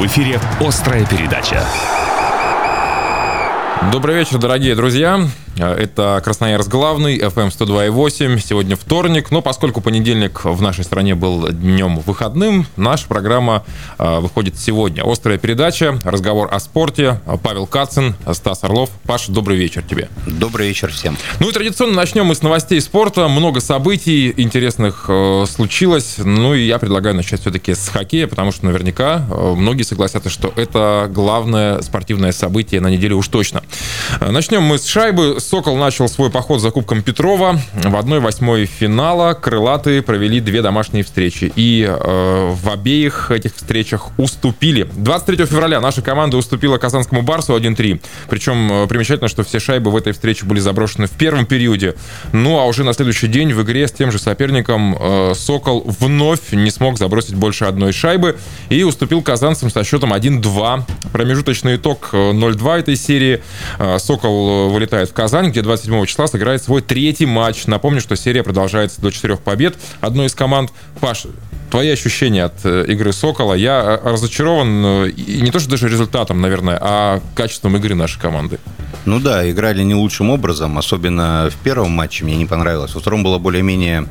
В 0.00 0.06
эфире 0.06 0.40
«Острая 0.60 1.04
передача». 1.04 2.09
Добрый 3.88 4.14
вечер, 4.14 4.36
дорогие 4.36 4.76
друзья. 4.76 5.26
Это 5.56 6.20
Красноярск 6.24 6.68
главный, 6.70 7.18
FM 7.18 7.48
102.8. 7.48 8.38
Сегодня 8.38 8.76
вторник, 8.76 9.30
но 9.30 9.42
поскольку 9.42 9.80
понедельник 9.80 10.44
в 10.44 10.62
нашей 10.62 10.84
стране 10.84 11.14
был 11.14 11.48
днем 11.48 11.98
выходным, 11.98 12.66
наша 12.76 13.06
программа 13.08 13.64
а, 13.98 14.20
выходит 14.20 14.56
сегодня. 14.58 15.02
Острая 15.04 15.38
передача, 15.38 15.98
разговор 16.04 16.48
о 16.52 16.60
спорте. 16.60 17.20
Павел 17.42 17.66
Кацин, 17.66 18.14
Стас 18.32 18.64
Орлов. 18.64 18.90
Паша, 19.06 19.32
добрый 19.32 19.58
вечер 19.58 19.82
тебе. 19.82 20.08
Добрый 20.26 20.68
вечер 20.68 20.90
всем. 20.92 21.16
Ну 21.40 21.50
и 21.50 21.52
традиционно 21.52 21.94
начнем 21.94 22.26
мы 22.26 22.34
с 22.34 22.42
новостей 22.42 22.80
спорта. 22.80 23.28
Много 23.28 23.60
событий 23.60 24.32
интересных 24.36 25.06
э, 25.08 25.44
случилось. 25.46 26.16
Ну 26.18 26.54
и 26.54 26.64
я 26.64 26.78
предлагаю 26.78 27.16
начать 27.16 27.40
все-таки 27.40 27.74
с 27.74 27.88
хоккея, 27.88 28.28
потому 28.28 28.52
что 28.52 28.66
наверняка 28.66 29.26
э, 29.30 29.54
многие 29.56 29.82
согласятся, 29.82 30.30
что 30.30 30.52
это 30.56 31.10
главное 31.12 31.82
спортивное 31.82 32.32
событие 32.32 32.80
на 32.80 32.88
неделе 32.88 33.14
уж 33.14 33.28
точно. 33.28 33.62
Начнем 34.20 34.62
мы 34.62 34.78
с 34.78 34.86
шайбы. 34.86 35.38
«Сокол» 35.40 35.76
начал 35.76 36.08
свой 36.08 36.30
поход 36.30 36.60
за 36.60 36.70
Кубком 36.70 37.02
Петрова. 37.02 37.58
В 37.74 37.94
1-8 37.94 38.66
финала 38.66 39.34
крылатые 39.34 40.02
провели 40.02 40.40
две 40.40 40.62
домашние 40.62 41.04
встречи. 41.04 41.52
И 41.56 41.86
э, 41.88 42.50
в 42.52 42.68
обеих 42.68 43.30
этих 43.30 43.54
встречах 43.54 44.10
уступили. 44.18 44.88
23 44.92 45.46
февраля 45.46 45.80
наша 45.80 46.02
команда 46.02 46.36
уступила 46.36 46.78
Казанскому 46.78 47.22
Барсу 47.22 47.56
1-3. 47.56 48.00
Причем 48.28 48.72
э, 48.72 48.86
примечательно, 48.86 49.28
что 49.28 49.44
все 49.44 49.60
шайбы 49.60 49.90
в 49.90 49.96
этой 49.96 50.12
встрече 50.12 50.44
были 50.44 50.60
заброшены 50.60 51.06
в 51.06 51.12
первом 51.12 51.46
периоде. 51.46 51.94
Ну 52.32 52.58
а 52.58 52.66
уже 52.66 52.84
на 52.84 52.92
следующий 52.92 53.26
день 53.26 53.52
в 53.52 53.62
игре 53.62 53.86
с 53.88 53.92
тем 53.92 54.12
же 54.12 54.18
соперником 54.18 54.96
э, 54.98 55.32
«Сокол» 55.34 55.84
вновь 56.00 56.52
не 56.52 56.70
смог 56.70 56.98
забросить 56.98 57.34
больше 57.34 57.64
одной 57.64 57.92
шайбы 57.92 58.38
и 58.68 58.82
уступил 58.82 59.22
казанцам 59.22 59.70
со 59.70 59.84
счетом 59.84 60.12
1-2. 60.12 60.82
Промежуточный 61.12 61.76
итог 61.76 62.10
0-2 62.12 62.76
э, 62.76 62.80
этой 62.80 62.96
серии. 62.96 63.42
Э, 63.78 63.98
«Сокол» 63.98 64.68
вылетает 64.68 65.08
в 65.08 65.12
Казань 65.12 65.40
Казань, 65.40 65.52
где 65.52 65.62
27 65.62 66.06
числа 66.06 66.26
сыграет 66.26 66.62
свой 66.62 66.82
третий 66.82 67.24
матч. 67.24 67.66
Напомню, 67.66 68.00
что 68.00 68.16
серия 68.16 68.42
продолжается 68.42 69.00
до 69.00 69.10
четырех 69.10 69.40
побед 69.40 69.76
одной 70.00 70.26
из 70.26 70.34
команд. 70.34 70.72
Паш, 71.00 71.26
твои 71.70 71.88
ощущения 71.88 72.44
от 72.44 72.54
э, 72.64 72.84
игры 72.88 73.12
Сокола? 73.12 73.54
Я 73.54 74.00
э, 74.02 74.10
разочарован 74.10 74.84
э, 74.84 75.08
и 75.10 75.40
не 75.40 75.50
то, 75.50 75.60
что 75.60 75.70
даже 75.70 75.88
результатом, 75.88 76.40
наверное, 76.40 76.78
а 76.80 77.20
качеством 77.36 77.76
игры 77.76 77.94
нашей 77.94 78.20
команды. 78.20 78.58
Ну 79.06 79.18
да, 79.18 79.48
играли 79.48 79.82
не 79.82 79.94
лучшим 79.94 80.30
образом, 80.30 80.76
особенно 80.76 81.48
в 81.50 81.56
первом 81.62 81.92
матче 81.92 82.24
мне 82.24 82.36
не 82.36 82.46
понравилось. 82.46 82.94
Во 82.94 83.00
втором 83.00 83.22
было 83.22 83.38
более-менее 83.38 84.08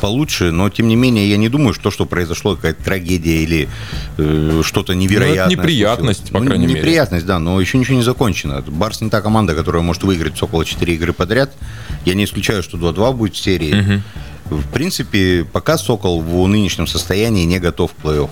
получше, 0.00 0.50
но 0.50 0.70
тем 0.70 0.88
не 0.88 0.96
менее 0.96 1.28
я 1.28 1.36
не 1.36 1.48
думаю, 1.48 1.74
что 1.74 1.84
то, 1.84 1.90
что 1.90 2.06
произошло, 2.06 2.56
какая-то 2.56 2.82
трагедия 2.82 3.42
или 3.42 3.68
э, 4.16 4.62
что-то 4.64 4.94
невероятное. 4.94 5.46
Ну, 5.46 5.52
это 5.52 5.62
неприятность, 5.62 6.20
случилось. 6.20 6.42
по 6.42 6.46
крайней 6.46 6.66
ну, 6.66 6.72
мере. 6.72 6.80
Неприятность, 6.80 7.26
да, 7.26 7.38
но 7.38 7.60
еще 7.60 7.78
ничего 7.78 7.96
не 7.96 8.02
закончено. 8.02 8.62
Барс 8.66 9.00
не 9.00 9.10
та 9.10 9.20
команда, 9.20 9.54
которая 9.54 9.82
может 9.82 10.02
выиграть 10.04 10.36
Сокола 10.38 10.64
4 10.64 10.94
игры 10.94 11.12
подряд. 11.12 11.52
Я 12.04 12.14
не 12.14 12.24
исключаю, 12.24 12.62
что 12.62 12.78
2-2 12.78 13.12
будет 13.14 13.34
в 13.34 13.38
серии. 13.38 13.80
Угу. 13.80 14.02
В 14.50 14.66
принципе, 14.72 15.44
пока 15.44 15.78
«Сокол» 15.78 16.20
в 16.20 16.46
нынешнем 16.46 16.86
состоянии 16.86 17.44
не 17.44 17.58
готов 17.58 17.92
к 17.92 18.04
плей-офф. 18.04 18.30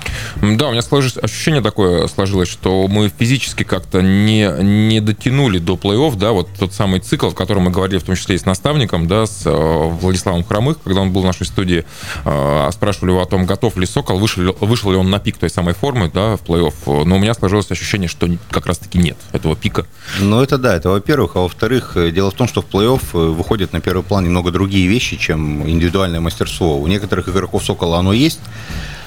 Да, 0.57 0.69
у 0.69 0.71
меня 0.73 0.83
сложилось, 0.83 1.19
ощущение 1.23 1.63
такое 1.63 2.07
сложилось, 2.09 2.49
что 2.49 2.89
мы 2.89 3.11
физически 3.17 3.63
как-то 3.65 4.01
не, 4.01 4.51
не 4.63 5.01
дотянули 5.01 5.59
до 5.59 5.75
плей-офф, 5.75 6.17
да, 6.17 6.33
вот 6.33 6.49
тот 6.59 6.73
самый 6.73 7.01
цикл, 7.01 7.29
в 7.29 7.35
котором 7.35 7.65
мы 7.65 7.71
говорили, 7.71 7.99
в 7.99 8.05
том 8.05 8.15
числе 8.17 8.37
и 8.37 8.39
с 8.39 8.47
наставником, 8.47 9.09
да, 9.09 9.27
с 9.27 9.43
э, 9.45 9.51
Владиславом 9.51 10.45
Хромых, 10.45 10.79
когда 10.83 11.01
он 11.03 11.13
был 11.13 11.23
в 11.23 11.25
нашей 11.25 11.47
студии, 11.47 11.85
э, 12.25 12.71
спрашивали 12.73 13.11
его 13.11 13.23
о 13.23 13.27
том, 13.27 13.47
готов 13.47 13.77
ли 13.77 13.87
«Сокол», 13.87 14.19
вышел, 14.19 14.57
вышел 14.61 14.91
ли 14.91 14.97
он 14.97 15.11
на 15.11 15.19
пик 15.19 15.37
той 15.37 15.51
самой 15.51 15.75
формы, 15.75 16.11
да, 16.13 16.37
в 16.37 16.43
плей-офф. 16.43 17.05
Но 17.05 17.17
у 17.17 17.19
меня 17.19 17.35
сложилось 17.35 17.71
ощущение, 17.71 18.09
что 18.09 18.29
как 18.51 18.67
раз-таки 18.67 18.99
нет 18.99 19.17
этого 19.33 19.57
пика. 19.57 19.87
Ну, 20.21 20.41
это 20.41 20.59
да, 20.59 20.75
это 20.75 20.91
во-первых. 20.91 21.33
А 21.37 21.41
во-вторых, 21.41 21.97
э, 21.97 22.11
дело 22.11 22.31
в 22.31 22.35
том, 22.35 22.49
что 22.49 22.63
в 22.63 22.67
плей-офф 22.67 23.33
выходят 23.33 23.73
на 23.73 23.81
первый 23.81 24.03
план 24.03 24.25
немного 24.25 24.51
другие 24.51 24.87
вещи, 24.87 25.17
чем 25.17 25.69
индивидуальные 25.69 26.06
индивидуальное 26.07 26.21
мастерство. 26.21 26.79
У 26.79 26.87
некоторых 26.87 27.29
игроков 27.29 27.65
«Сокола» 27.65 27.99
оно 27.99 28.13
есть, 28.13 28.41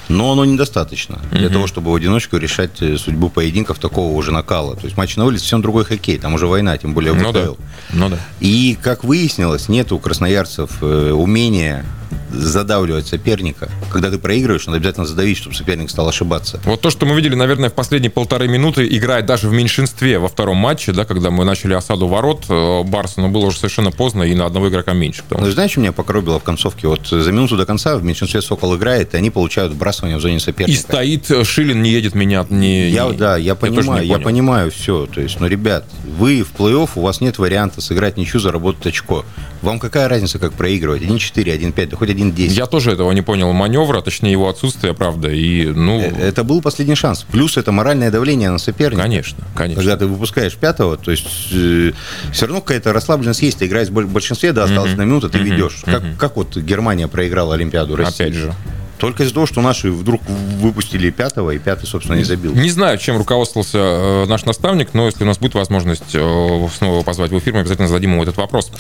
но 0.09 0.31
оно 0.31 0.43
недостаточно 0.43 1.19
для 1.31 1.47
mm-hmm. 1.47 1.53
того, 1.53 1.67
чтобы 1.67 1.91
в 1.91 1.95
одиночку 1.95 2.37
решать 2.37 2.81
э, 2.81 2.97
судьбу 2.97 3.29
поединков 3.29 3.79
такого 3.79 4.13
уже 4.13 4.31
накала. 4.31 4.75
То 4.75 4.85
есть 4.85 4.97
матч 4.97 5.15
на 5.15 5.25
улице 5.25 5.43
совсем 5.43 5.61
другой 5.61 5.85
хоккей, 5.85 6.17
там 6.17 6.33
уже 6.33 6.47
война, 6.47 6.77
тем 6.77 6.93
более 6.93 7.13
ну, 7.13 7.31
да. 7.31 7.49
ну 7.93 8.09
да. 8.09 8.19
И, 8.39 8.77
как 8.81 9.03
выяснилось, 9.03 9.69
нет 9.69 9.91
у 9.91 9.99
красноярцев 9.99 10.71
э, 10.81 11.11
умения 11.11 11.85
задавливать 12.31 13.07
соперника. 13.07 13.69
Когда 13.91 14.11
ты 14.11 14.17
проигрываешь, 14.17 14.65
надо 14.65 14.77
обязательно 14.77 15.05
задавить, 15.05 15.37
чтобы 15.37 15.55
соперник 15.55 15.89
стал 15.89 16.07
ошибаться. 16.07 16.59
Вот 16.63 16.81
то, 16.81 16.89
что 16.89 17.05
мы 17.05 17.15
видели, 17.15 17.35
наверное, 17.35 17.69
в 17.69 17.73
последние 17.73 18.11
полторы 18.11 18.47
минуты, 18.47 18.87
играет 18.87 19.25
даже 19.25 19.47
в 19.47 19.51
меньшинстве 19.51 20.19
во 20.19 20.27
втором 20.27 20.57
матче, 20.57 20.91
да, 20.91 21.05
когда 21.05 21.31
мы 21.31 21.43
начали 21.43 21.73
осаду 21.73 22.07
ворот 22.07 22.45
э, 22.49 22.83
Барса, 22.83 23.21
но 23.21 23.29
было 23.29 23.47
уже 23.47 23.57
совершенно 23.57 23.91
поздно 23.91 24.23
и 24.23 24.35
на 24.35 24.45
одного 24.45 24.69
игрока 24.69 24.93
меньше. 24.93 25.23
Ну, 25.29 25.49
знаешь, 25.51 25.71
что 25.71 25.79
меня 25.79 25.91
покоробило 25.91 26.39
в 26.39 26.43
концовке? 26.43 26.87
Вот 26.87 27.07
за 27.07 27.31
минуту 27.31 27.57
до 27.57 27.65
конца 27.65 27.97
в 27.97 28.03
меньшинстве 28.03 28.41
Сокол 28.41 28.75
играет, 28.75 29.13
и 29.13 29.17
они 29.17 29.29
получают 29.29 29.73
вбрасывание 29.99 30.17
в 30.17 30.21
зоне 30.21 30.39
соперника. 30.39 30.71
И 30.71 30.81
стоит 30.81 31.29
э, 31.31 31.43
Шилин, 31.43 31.81
не 31.81 31.91
едет 31.91 32.15
меня. 32.15 32.45
Не, 32.49 32.89
я, 32.89 33.09
да, 33.09 33.37
я, 33.37 33.49
я 33.49 33.55
понимаю, 33.55 34.05
я 34.05 34.19
понимаю 34.19 34.71
все. 34.71 35.05
То 35.05 35.21
есть, 35.21 35.39
ну, 35.39 35.47
ребят, 35.47 35.85
вы 36.17 36.43
в 36.43 36.53
плей-офф, 36.57 36.91
у 36.95 37.01
вас 37.01 37.21
нет 37.21 37.37
варианта 37.37 37.81
сыграть 37.81 38.17
ничью, 38.17 38.39
заработать 38.39 38.87
очко. 38.87 39.25
Вам 39.61 39.79
какая 39.79 40.07
разница, 40.07 40.39
как 40.39 40.53
проигрывать? 40.53 41.01
1-4, 41.01 41.73
1-5, 41.73 41.87
да 41.87 41.97
хоть 41.97 42.09
1-10. 42.09 42.47
Я 42.47 42.65
тоже 42.65 42.91
этого 42.91 43.11
не 43.11 43.21
понял 43.21 43.51
маневра, 43.51 44.01
точнее 44.01 44.31
его 44.31 44.47
отсутствие, 44.47 44.93
правда. 44.93 45.29
И, 45.29 45.67
ну... 45.67 45.99
Э, 45.99 46.29
это 46.29 46.43
был 46.43 46.61
последний 46.61 46.95
шанс. 46.95 47.25
Плюс 47.29 47.57
это 47.57 47.71
моральное 47.71 48.11
давление 48.11 48.49
на 48.51 48.57
соперника. 48.57 49.01
Конечно, 49.01 49.43
конечно. 49.55 49.81
Когда 49.81 49.97
ты 49.97 50.05
выпускаешь 50.07 50.55
пятого, 50.55 50.97
то 50.97 51.11
есть 51.11 51.27
э, 51.51 51.91
все 52.31 52.45
равно 52.45 52.61
какая-то 52.61 52.93
расслабленность 52.93 53.41
есть. 53.41 53.59
Ты 53.59 53.65
играешь 53.65 53.89
в 53.89 53.93
большинстве, 53.93 54.53
да, 54.53 54.63
осталось 54.63 54.91
mm-hmm. 54.91 54.97
на 54.97 55.01
минуту, 55.01 55.29
ты 55.29 55.39
mm-hmm. 55.39 55.43
ведешь. 55.43 55.83
Mm-hmm. 55.85 55.91
Как, 55.91 56.17
как 56.17 56.35
вот 56.37 56.57
Германия 56.57 57.07
проиграла 57.07 57.55
Олимпиаду 57.55 57.95
России? 57.95 58.23
Опять 58.23 58.33
же. 58.35 58.53
Только 58.99 59.23
из-за 59.23 59.33
того, 59.33 59.45
что 59.45 59.61
наши 59.61 59.91
вдруг 59.91 60.21
выпустили 60.27 61.09
пятого, 61.09 61.51
и 61.51 61.57
пятый, 61.57 61.85
собственно, 61.85 62.17
не 62.17 62.23
забил. 62.23 62.53
Не 62.53 62.69
знаю, 62.69 62.97
чем 62.97 63.17
руководствовался 63.17 63.77
э, 63.77 64.25
наш 64.27 64.45
наставник, 64.45 64.89
но 64.93 65.05
если 65.05 65.23
у 65.23 65.27
нас 65.27 65.37
будет 65.37 65.53
возможность 65.53 66.13
э, 66.13 66.67
снова 66.77 67.03
позвать 67.03 67.31
в 67.31 67.37
эфир, 67.37 67.53
мы 67.53 67.61
обязательно 67.61 67.87
зададим 67.87 68.11
ему 68.11 68.23
этот 68.23 68.37
вопрос. 68.37 68.71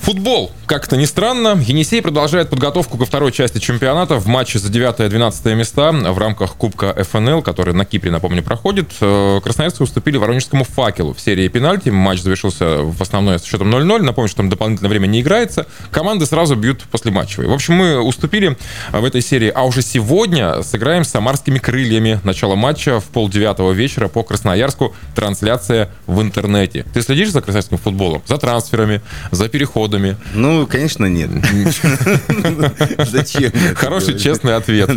Футбол. 0.00 0.50
Как-то 0.64 0.96
не 0.96 1.06
странно. 1.06 1.60
Енисей 1.60 2.00
продолжает 2.00 2.48
подготовку 2.48 2.96
ко 2.96 3.04
второй 3.04 3.32
части 3.32 3.58
чемпионата 3.58 4.16
в 4.16 4.26
матче 4.26 4.58
за 4.58 4.72
9-12 4.72 5.54
места 5.54 5.92
в 5.92 6.18
рамках 6.18 6.56
Кубка 6.56 6.94
ФНЛ, 7.04 7.42
который 7.42 7.74
на 7.74 7.84
Кипре, 7.84 8.10
напомню, 8.10 8.42
проходит. 8.42 8.90
Э, 9.00 9.40
красноярцы 9.42 9.82
уступили 9.82 10.16
Воронежскому 10.16 10.64
факелу 10.64 11.12
в 11.12 11.20
серии 11.20 11.48
пенальти. 11.48 11.90
Матч 11.90 12.20
завершился 12.20 12.78
в 12.78 13.00
основной 13.02 13.38
с 13.38 13.44
счетом 13.44 13.74
0-0. 13.74 14.02
Напомню, 14.02 14.28
что 14.28 14.38
там 14.38 14.48
дополнительное 14.48 14.90
время 14.90 15.06
не 15.06 15.20
играется. 15.20 15.66
Команды 15.90 16.24
сразу 16.24 16.56
бьют 16.56 16.84
после 16.90 17.10
матчевой. 17.12 17.48
В 17.48 17.52
общем, 17.52 17.74
мы 17.74 18.00
уступили 18.00 18.56
в 18.92 19.04
этой 19.04 19.20
серии 19.20 19.50
уже 19.66 19.82
сегодня 19.82 20.62
сыграем 20.62 21.04
с 21.04 21.08
самарскими 21.08 21.58
крыльями. 21.58 22.20
Начало 22.24 22.54
матча 22.54 23.00
в 23.00 23.04
полдевятого 23.04 23.72
вечера 23.72 24.08
по 24.08 24.22
Красноярску. 24.22 24.94
Трансляция 25.14 25.90
в 26.06 26.22
интернете. 26.22 26.86
Ты 26.94 27.02
следишь 27.02 27.30
за 27.30 27.42
красноярским 27.42 27.78
футболом? 27.78 28.22
За 28.26 28.38
трансферами, 28.38 29.02
за 29.32 29.48
переходами? 29.48 30.16
Ну, 30.34 30.66
конечно, 30.66 31.06
нет. 31.06 31.30
Зачем? 33.10 33.52
Хороший, 33.74 34.18
честный 34.18 34.56
ответ. 34.56 34.90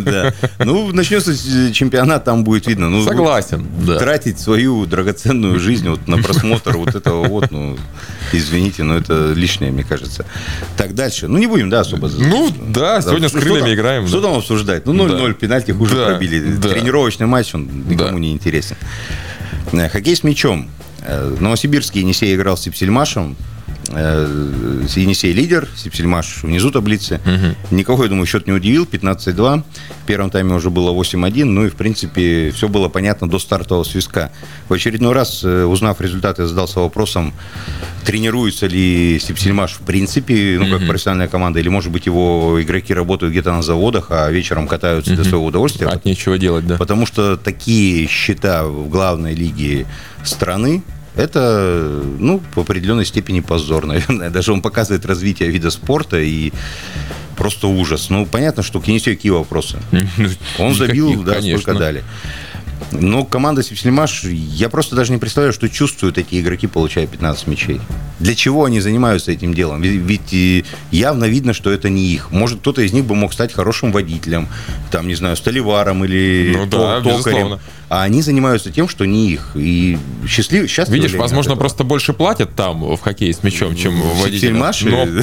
Ну, 0.58 0.92
начнется 0.92 1.34
чемпионат, 1.72 2.24
там 2.24 2.44
будет 2.44 2.66
видно. 2.66 2.88
Ну, 2.88 3.04
Согласен. 3.04 3.66
Тратить 3.98 4.38
свою 4.38 4.86
драгоценную 4.86 5.58
жизнь 5.58 5.88
вот 5.88 6.06
на 6.06 6.18
просмотр 6.18 6.76
вот 6.76 6.94
этого 6.94 7.26
вот, 7.26 7.50
ну, 7.50 7.76
извините, 8.32 8.82
но 8.82 8.96
это 8.96 9.32
лишнее, 9.32 9.72
мне 9.72 9.84
кажется. 9.84 10.24
Так, 10.76 10.94
дальше. 10.94 11.28
Ну, 11.28 11.38
не 11.38 11.46
будем, 11.46 11.70
да, 11.70 11.80
особо... 11.80 12.08
Ну, 12.08 12.52
да, 12.68 13.00
сегодня 13.00 13.28
с 13.28 13.32
крыльями 13.32 13.74
играем. 13.74 14.06
Что 14.06 14.20
там 14.20 14.34
обсуждать? 14.34 14.59
Обсуждать. 14.60 14.86
Ну, 14.86 14.92
0-0, 14.92 15.28
да. 15.28 15.34
пенальти 15.34 15.72
хуже 15.72 15.96
да. 15.96 16.06
пробили. 16.06 16.56
Да. 16.56 16.68
Тренировочный 16.68 17.26
матч, 17.26 17.54
он 17.54 17.68
никому 17.88 18.12
да. 18.12 18.18
не 18.18 18.32
интересен. 18.32 18.76
Э, 19.72 19.88
хоккей 19.88 20.16
с 20.16 20.22
мячом. 20.22 20.70
Э, 21.02 21.36
Новосибирский 21.40 22.00
Енисей 22.00 22.34
играл 22.34 22.56
с 22.56 22.62
Сипсельмашем. 22.62 23.36
Э, 23.92 24.86
Енисей 24.94 25.32
лидер, 25.32 25.68
Сипсельмаш 25.76 26.42
внизу 26.42 26.70
таблицы. 26.70 27.20
Угу. 27.24 27.76
Никого, 27.76 28.04
я 28.04 28.08
думаю, 28.08 28.26
счет 28.26 28.46
не 28.46 28.52
удивил. 28.52 28.84
15-2. 28.84 29.64
В 30.02 30.06
первом 30.06 30.30
тайме 30.30 30.54
уже 30.54 30.70
было 30.70 30.92
8-1. 30.92 31.44
Ну 31.44 31.66
и, 31.66 31.70
в 31.70 31.74
принципе, 31.74 32.52
все 32.54 32.68
было 32.68 32.88
понятно 32.88 33.28
до 33.28 33.38
стартового 33.38 33.84
свистка. 33.84 34.30
В 34.68 34.72
очередной 34.72 35.12
раз, 35.12 35.42
э, 35.44 35.64
узнав 35.64 36.00
результаты, 36.00 36.42
я 36.42 36.48
задался 36.48 36.80
вопросом, 36.80 37.32
тренируется 38.04 38.66
ли 38.66 39.18
Сипсельмаш 39.18 39.72
в 39.72 39.80
принципе, 39.80 40.56
ну, 40.58 40.70
как 40.70 40.80
угу. 40.80 40.88
профессиональная 40.88 41.28
команда, 41.28 41.58
или, 41.58 41.68
может 41.68 41.90
быть, 41.90 42.06
его 42.06 42.62
игроки 42.62 42.94
работают 42.94 43.32
где-то 43.32 43.52
на 43.52 43.62
заводах, 43.62 44.06
а 44.10 44.30
вечером 44.30 44.68
катаются 44.68 45.12
угу. 45.12 45.22
для 45.22 45.28
своего 45.28 45.46
удовольствия. 45.46 45.88
От 45.88 46.04
нечего 46.04 46.38
делать, 46.38 46.66
да. 46.66 46.76
Потому 46.76 47.06
что 47.06 47.36
такие 47.36 48.06
счета 48.06 48.64
в 48.66 48.88
главной 48.88 49.34
лиге 49.34 49.86
страны, 50.22 50.82
это, 51.20 52.02
ну, 52.18 52.42
в 52.54 52.60
определенной 52.60 53.04
степени 53.04 53.40
позор, 53.40 53.86
наверное. 53.86 54.30
Даже 54.30 54.52
он 54.52 54.62
показывает 54.62 55.04
развитие 55.06 55.50
вида 55.50 55.70
спорта 55.70 56.18
и 56.18 56.52
просто 57.36 57.68
ужас. 57.68 58.10
Ну, 58.10 58.26
понятно, 58.26 58.62
что 58.62 58.80
к 58.80 58.88
Енисею 58.88 59.16
какие 59.16 59.32
вопросы. 59.32 59.78
Он 60.58 60.74
забил, 60.74 61.22
да, 61.22 61.40
сколько 61.40 61.74
дали. 61.74 62.04
Ну, 62.92 63.24
команда 63.24 63.62
Сипсельмаш, 63.62 64.24
я 64.24 64.68
просто 64.68 64.96
даже 64.96 65.12
не 65.12 65.18
представляю, 65.18 65.52
что 65.52 65.68
чувствуют 65.68 66.18
эти 66.18 66.40
игроки, 66.40 66.66
получая 66.66 67.06
15 67.06 67.46
мячей. 67.46 67.80
Для 68.20 68.34
чего 68.34 68.64
они 68.64 68.80
занимаются 68.80 69.32
этим 69.32 69.54
делом? 69.54 69.82
Ведь, 69.82 70.30
ведь 70.32 70.66
явно 70.90 71.24
видно, 71.24 71.52
что 71.52 71.70
это 71.70 71.88
не 71.88 72.06
их. 72.06 72.30
Может, 72.30 72.60
кто-то 72.60 72.82
из 72.82 72.92
них 72.92 73.04
бы 73.04 73.14
мог 73.14 73.32
стать 73.32 73.52
хорошим 73.52 73.92
водителем, 73.92 74.48
там, 74.90 75.08
не 75.08 75.14
знаю, 75.14 75.36
столеваром 75.36 76.04
или 76.04 76.52
ну, 76.54 76.66
да, 76.66 77.00
токарем. 77.00 77.18
Безусловно 77.18 77.60
а 77.90 78.04
они 78.04 78.22
занимаются 78.22 78.70
тем, 78.70 78.88
что 78.88 79.04
не 79.04 79.30
их. 79.30 79.50
И 79.56 79.98
счастлив, 80.26 80.70
счастливы 80.70 81.02
Видишь, 81.02 81.18
возможно, 81.18 81.56
просто 81.56 81.82
больше 81.82 82.12
платят 82.12 82.54
там 82.54 82.82
в 82.82 83.00
хоккее 83.00 83.34
с 83.34 83.42
мячом, 83.42 83.74
чем 83.74 84.00
в 84.00 84.22
водителе. 84.22 84.54
Но 84.54 84.70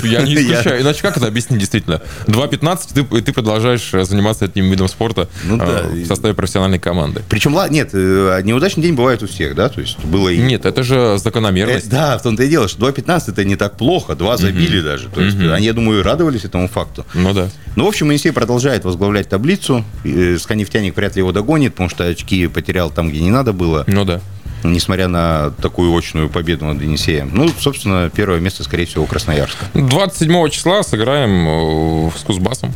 я 0.04 0.22
не 0.22 0.36
исключаю. 0.36 0.82
Иначе 0.82 1.02
как 1.02 1.16
это 1.16 1.28
объяснить 1.28 1.62
действительно? 1.62 2.02
2.15, 2.26 2.80
ты, 2.94 3.22
ты 3.22 3.32
продолжаешь 3.32 3.90
заниматься 4.06 4.46
этим 4.46 4.70
видом 4.70 4.90
спорта 4.90 5.30
ну, 5.46 5.56
да. 5.56 5.84
в 5.88 6.06
составе 6.06 6.34
профессиональной 6.34 6.78
команды. 6.78 7.24
Причем, 7.30 7.58
нет, 7.72 7.92
э, 7.94 8.42
неудачный 8.44 8.84
день 8.84 8.96
бывает 8.96 9.24
у 9.24 9.28
всех, 9.28 9.56
да? 9.56 9.70
То 9.70 9.80
есть 9.80 9.98
было 10.04 10.28
и... 10.28 10.38
Нет, 10.38 10.66
это 10.66 10.84
же 10.84 11.18
закономерность. 11.20 11.88
Э, 11.88 11.92
да, 11.92 12.18
в 12.18 12.24
том-то 12.24 12.44
и 12.44 12.50
дело, 12.50 12.68
что 12.68 12.80
2.15 12.88 13.32
это 13.32 13.44
не 13.44 13.56
так 13.56 13.78
плохо, 13.78 14.16
два 14.16 14.38
забили 14.38 14.80
угу. 14.80 14.86
даже. 14.88 15.10
То 15.10 15.22
есть 15.22 15.38
угу. 15.38 15.52
они, 15.52 15.66
я 15.66 15.74
думаю, 15.74 16.04
радовались 16.04 16.46
этому 16.46 16.68
факту. 16.68 17.06
Ну 17.14 17.34
да. 17.34 17.50
Ну, 17.76 17.86
в 17.86 17.88
общем, 17.88 18.08
Моисей 18.08 18.32
продолжает 18.32 18.86
возглавлять 18.86 19.30
таблицу. 19.30 19.84
Э, 20.04 20.38
Сканефтяник 20.40 20.96
вряд 20.96 21.16
ли 21.16 21.20
его 21.20 21.32
догонит, 21.32 21.74
потому 21.74 21.90
что 21.90 22.06
очки 22.06 22.48
потерял 22.48 22.90
там, 22.90 23.10
где 23.10 23.20
не 23.20 23.30
надо 23.30 23.54
было. 23.54 23.84
Ну 23.88 24.06
да. 24.06 24.22
Несмотря 24.64 25.08
на 25.08 25.52
такую 25.62 25.96
очную 25.96 26.30
победу 26.30 26.66
над 26.66 26.82
Енисеем. 26.82 27.30
Ну, 27.34 27.50
собственно, 27.60 28.10
первое 28.10 28.40
место, 28.40 28.64
скорее 28.64 28.86
всего, 28.86 29.04
у 29.04 29.08
Красноярска. 29.08 29.66
27 29.76 30.50
числа 30.50 30.82
сыграем 30.84 32.12
с 32.12 32.24
Кузбассом. 32.24 32.74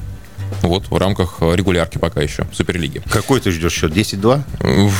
Вот, 0.62 0.90
в 0.90 0.98
рамках 0.98 1.38
регулярки 1.42 1.98
пока 1.98 2.22
еще, 2.22 2.46
Суперлиги. 2.54 3.02
Какой 3.10 3.40
ты 3.40 3.52
ждешь 3.52 3.74
счет? 3.74 3.92
10-2? 3.92 4.42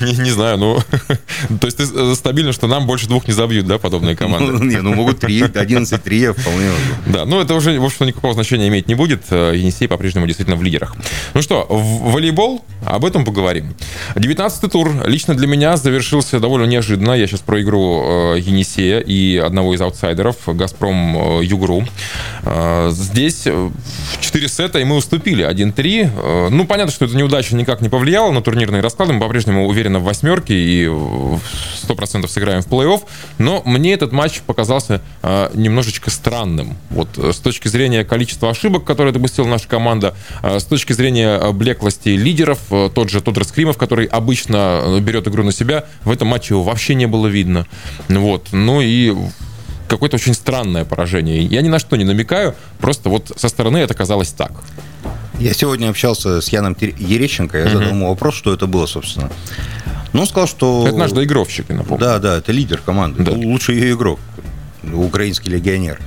не, 0.00 0.22
не 0.22 0.30
знаю, 0.30 0.58
ну... 0.58 0.78
То 1.60 1.66
есть 1.66 1.78
ты 1.78 1.84
э, 1.84 2.14
стабильно, 2.14 2.52
что 2.52 2.66
нам 2.66 2.86
больше 2.86 3.06
двух 3.06 3.26
не 3.26 3.32
забьют, 3.32 3.66
да, 3.66 3.78
подобные 3.78 4.16
команды? 4.16 4.52
Ну, 4.52 4.64
не, 4.64 4.76
ну 4.76 4.94
могут 4.94 5.20
3, 5.20 5.42
11-3 5.42 6.32
вполне. 6.40 6.70
Да, 7.06 7.24
ну 7.24 7.40
это 7.40 7.54
уже, 7.54 7.78
в 7.80 7.84
общем, 7.84 8.06
никакого 8.06 8.34
значения 8.34 8.68
иметь 8.68 8.88
не 8.88 8.94
будет. 8.94 9.24
Э, 9.30 9.52
Енисей 9.54 9.88
по-прежнему 9.88 10.26
действительно 10.26 10.56
в 10.56 10.62
лидерах. 10.62 10.94
Ну 11.34 11.42
что, 11.42 11.66
в 11.68 12.12
волейбол, 12.12 12.64
об 12.84 13.04
этом 13.04 13.24
поговорим. 13.24 13.74
19-й 14.14 14.68
тур 14.68 15.06
лично 15.06 15.34
для 15.34 15.46
меня 15.46 15.76
завершился 15.76 16.40
довольно 16.40 16.66
неожиданно. 16.66 17.12
Я 17.12 17.26
сейчас 17.26 17.40
про 17.40 17.62
игру 17.62 18.34
э, 18.34 18.40
Енисея 18.40 19.00
и 19.00 19.36
одного 19.36 19.74
из 19.74 19.80
аутсайдеров, 19.80 20.36
Газпром 20.46 21.40
Югру. 21.40 21.86
Здесь 22.90 23.46
4 24.20 24.48
сета 24.48 24.65
это 24.66 24.78
и 24.78 24.84
мы 24.84 24.96
уступили 24.96 25.48
1-3. 25.48 26.10
Э, 26.14 26.48
ну, 26.50 26.66
понятно, 26.66 26.92
что 26.92 27.06
эта 27.06 27.16
неудача 27.16 27.56
никак 27.56 27.80
не 27.80 27.88
повлияла 27.88 28.30
на 28.30 28.42
турнирные 28.42 28.82
расклады. 28.82 29.14
Мы 29.14 29.20
по-прежнему 29.20 29.66
уверены 29.66 29.98
в 29.98 30.04
восьмерке 30.04 30.54
и 30.54 30.84
100% 30.84 32.28
сыграем 32.28 32.62
в 32.62 32.66
плей-офф. 32.66 33.02
Но 33.38 33.62
мне 33.64 33.94
этот 33.94 34.12
матч 34.12 34.40
показался 34.40 35.00
э, 35.22 35.50
немножечко 35.54 36.10
странным. 36.10 36.76
Вот 36.90 37.08
э, 37.16 37.32
с 37.32 37.38
точки 37.38 37.68
зрения 37.68 38.04
количества 38.04 38.50
ошибок, 38.50 38.84
которые 38.84 39.12
допустила 39.12 39.46
наша 39.46 39.68
команда, 39.68 40.14
с 40.42 40.64
точки 40.64 40.92
зрения 40.92 41.52
блеклости 41.52 42.10
лидеров, 42.10 42.58
тот 42.94 43.10
же 43.10 43.20
Тодор 43.20 43.44
Скримов, 43.44 43.78
который 43.78 44.06
обычно 44.06 44.98
берет 45.00 45.28
игру 45.28 45.42
на 45.42 45.52
себя, 45.52 45.84
в 46.04 46.10
этом 46.10 46.28
матче 46.28 46.54
его 46.54 46.62
вообще 46.62 46.94
не 46.94 47.06
было 47.06 47.26
видно. 47.26 47.66
Вот. 48.08 48.48
Ну 48.52 48.80
и 48.80 49.14
какое-то 49.88 50.16
очень 50.16 50.34
странное 50.34 50.84
поражение. 50.84 51.42
Я 51.42 51.62
ни 51.62 51.68
на 51.68 51.78
что 51.78 51.96
не 51.96 52.04
намекаю, 52.04 52.54
просто 52.78 53.08
вот 53.08 53.32
со 53.36 53.48
стороны 53.48 53.78
это 53.78 53.94
казалось 53.94 54.30
так. 54.30 54.52
Я 55.38 55.52
сегодня 55.52 55.90
общался 55.90 56.40
с 56.40 56.48
Яном 56.48 56.76
Ерещенко, 56.80 57.58
я 57.58 57.68
задал 57.68 57.90
ему 57.90 58.08
вопрос, 58.08 58.34
что 58.34 58.54
это 58.54 58.66
было, 58.66 58.86
собственно. 58.86 59.30
Ну, 60.12 60.22
он 60.22 60.26
сказал, 60.26 60.48
что... 60.48 60.84
Это 60.86 60.96
наш 60.96 61.12
доигровщик, 61.12 61.66
я 61.68 61.76
напомню. 61.76 62.04
Да, 62.04 62.18
да, 62.18 62.38
это 62.38 62.50
лидер 62.52 62.80
команды. 62.84 63.22
Да. 63.22 63.32
Лучший 63.32 63.74
ее 63.74 63.92
игрок. 63.92 64.18
Украинский 64.82 65.52
легионер. 65.52 66.00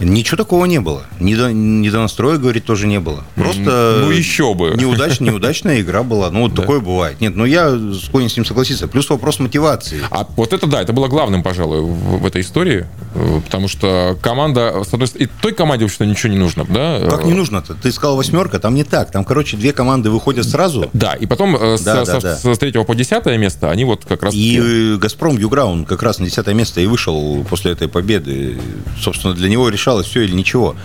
Ничего 0.00 0.36
такого 0.36 0.64
не 0.66 0.80
было. 0.80 1.04
Недо, 1.20 1.52
недонастроя, 1.52 2.38
говорит, 2.38 2.64
тоже 2.64 2.86
не 2.86 3.00
было. 3.00 3.24
Просто 3.34 3.98
ну, 4.00 4.10
еще 4.10 4.54
бы. 4.54 4.74
Неудач, 4.76 5.20
неудачная 5.20 5.80
игра 5.80 6.02
была. 6.02 6.30
Ну, 6.30 6.42
вот 6.42 6.54
да. 6.54 6.62
такое 6.62 6.80
бывает. 6.80 7.20
Нет, 7.20 7.36
ну 7.36 7.44
я 7.44 7.78
склонен 7.94 8.28
с 8.28 8.36
ним 8.36 8.44
согласиться. 8.44 8.88
Плюс 8.88 9.08
вопрос 9.08 9.38
мотивации. 9.38 10.00
А 10.10 10.26
вот 10.36 10.52
это 10.52 10.66
да, 10.66 10.82
это 10.82 10.92
было 10.92 11.08
главным, 11.08 11.42
пожалуй, 11.42 11.80
в, 11.80 12.18
в 12.18 12.26
этой 12.26 12.42
истории. 12.42 12.86
Э, 13.14 13.40
потому 13.44 13.68
что 13.68 14.18
команда, 14.20 14.82
и 15.14 15.26
той 15.26 15.52
команде, 15.52 15.84
вообще 15.84 16.06
ничего 16.06 16.32
не 16.32 16.38
нужно, 16.38 16.64
да? 16.68 17.00
Как 17.08 17.24
не 17.24 17.32
нужно-то? 17.32 17.74
Ты 17.74 17.92
сказал 17.92 18.16
восьмерка, 18.16 18.58
там 18.58 18.74
не 18.74 18.84
так. 18.84 19.10
Там, 19.10 19.24
короче, 19.24 19.56
две 19.56 19.72
команды 19.72 20.10
выходят 20.10 20.46
сразу. 20.46 20.88
Да, 20.92 21.14
и 21.14 21.26
потом 21.26 21.56
э, 21.56 21.78
да, 21.84 22.04
с, 22.04 22.08
да, 22.08 22.20
со, 22.20 22.20
да. 22.20 22.54
с 22.54 22.58
третьего 22.58 22.84
по 22.84 22.94
десятое 22.94 23.38
место 23.38 23.70
они 23.70 23.84
вот 23.84 24.04
как 24.04 24.22
раз... 24.22 24.34
И 24.34 24.96
«Газпром» 24.98 25.38
Юграун 25.38 25.84
как 25.84 26.02
раз 26.02 26.18
на 26.18 26.26
десятое 26.26 26.54
место 26.54 26.80
и 26.80 26.86
вышел 26.86 27.44
после 27.48 27.72
этой 27.72 27.88
победы. 27.88 28.58
Собственно, 29.00 29.34
для 29.34 29.48
него 29.48 29.68
решалось 29.84 30.06
все 30.06 30.22
или 30.22 30.32
ничего. 30.32 30.76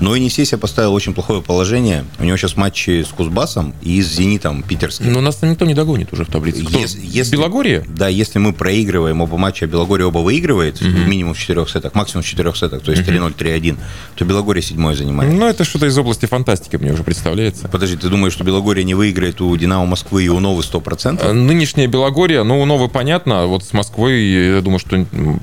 Но 0.00 0.16
и 0.16 0.18
Енисейся 0.18 0.58
поставил 0.58 0.92
очень 0.92 1.14
плохое 1.14 1.40
положение. 1.40 2.04
У 2.18 2.24
него 2.24 2.36
сейчас 2.36 2.56
матчи 2.56 3.04
с 3.04 3.08
Кузбассом 3.08 3.72
и 3.82 4.02
с 4.02 4.08
Зенитом 4.12 4.62
питерским. 4.62 5.12
Но 5.12 5.20
нас 5.20 5.40
никто 5.42 5.64
не 5.64 5.74
догонит 5.74 6.12
уже 6.12 6.24
в 6.24 6.28
таблице. 6.28 6.64
Кто? 6.64 6.78
Если, 6.78 7.00
если, 7.04 7.36
Белогорье? 7.36 7.84
Да, 7.86 8.08
если 8.08 8.40
мы 8.40 8.52
проигрываем 8.52 9.20
оба 9.20 9.36
матча, 9.36 9.66
а 9.66 9.68
Белогорье 9.68 10.06
оба 10.06 10.18
выигрывает, 10.18 10.82
угу. 10.82 10.88
минимум 10.88 11.34
в 11.34 11.38
четырех 11.38 11.70
сетах, 11.70 11.94
максимум 11.94 12.24
в 12.24 12.26
четырех 12.26 12.56
сетах, 12.56 12.82
то 12.82 12.90
есть 12.90 13.06
угу. 13.08 13.16
3-0, 13.16 13.36
3-1, 13.36 13.76
то 14.16 14.24
Белогорье 14.24 14.62
седьмое 14.62 14.96
занимает. 14.96 15.32
Ну, 15.32 15.46
это 15.46 15.62
что-то 15.62 15.86
из 15.86 15.96
области 15.96 16.26
фантастики 16.26 16.76
мне 16.76 16.92
уже 16.92 17.04
представляется. 17.04 17.68
Подожди, 17.68 17.96
ты 17.96 18.08
думаешь, 18.08 18.32
что 18.32 18.42
Белогорье 18.42 18.84
не 18.84 18.94
выиграет 18.94 19.40
у 19.40 19.56
Динамо 19.56 19.86
Москвы 19.86 20.24
и 20.24 20.28
у 20.28 20.40
Новы 20.40 20.62
100%? 20.62 21.20
Э, 21.22 21.32
нынешняя 21.32 21.86
Белогорье, 21.86 22.42
ну, 22.42 22.60
у 22.60 22.64
Новы 22.64 22.88
понятно, 22.88 23.42
а 23.42 23.46
вот 23.46 23.62
с 23.62 23.72
Москвой, 23.72 24.20
я 24.56 24.60
думаю, 24.60 24.80
что 24.80 24.96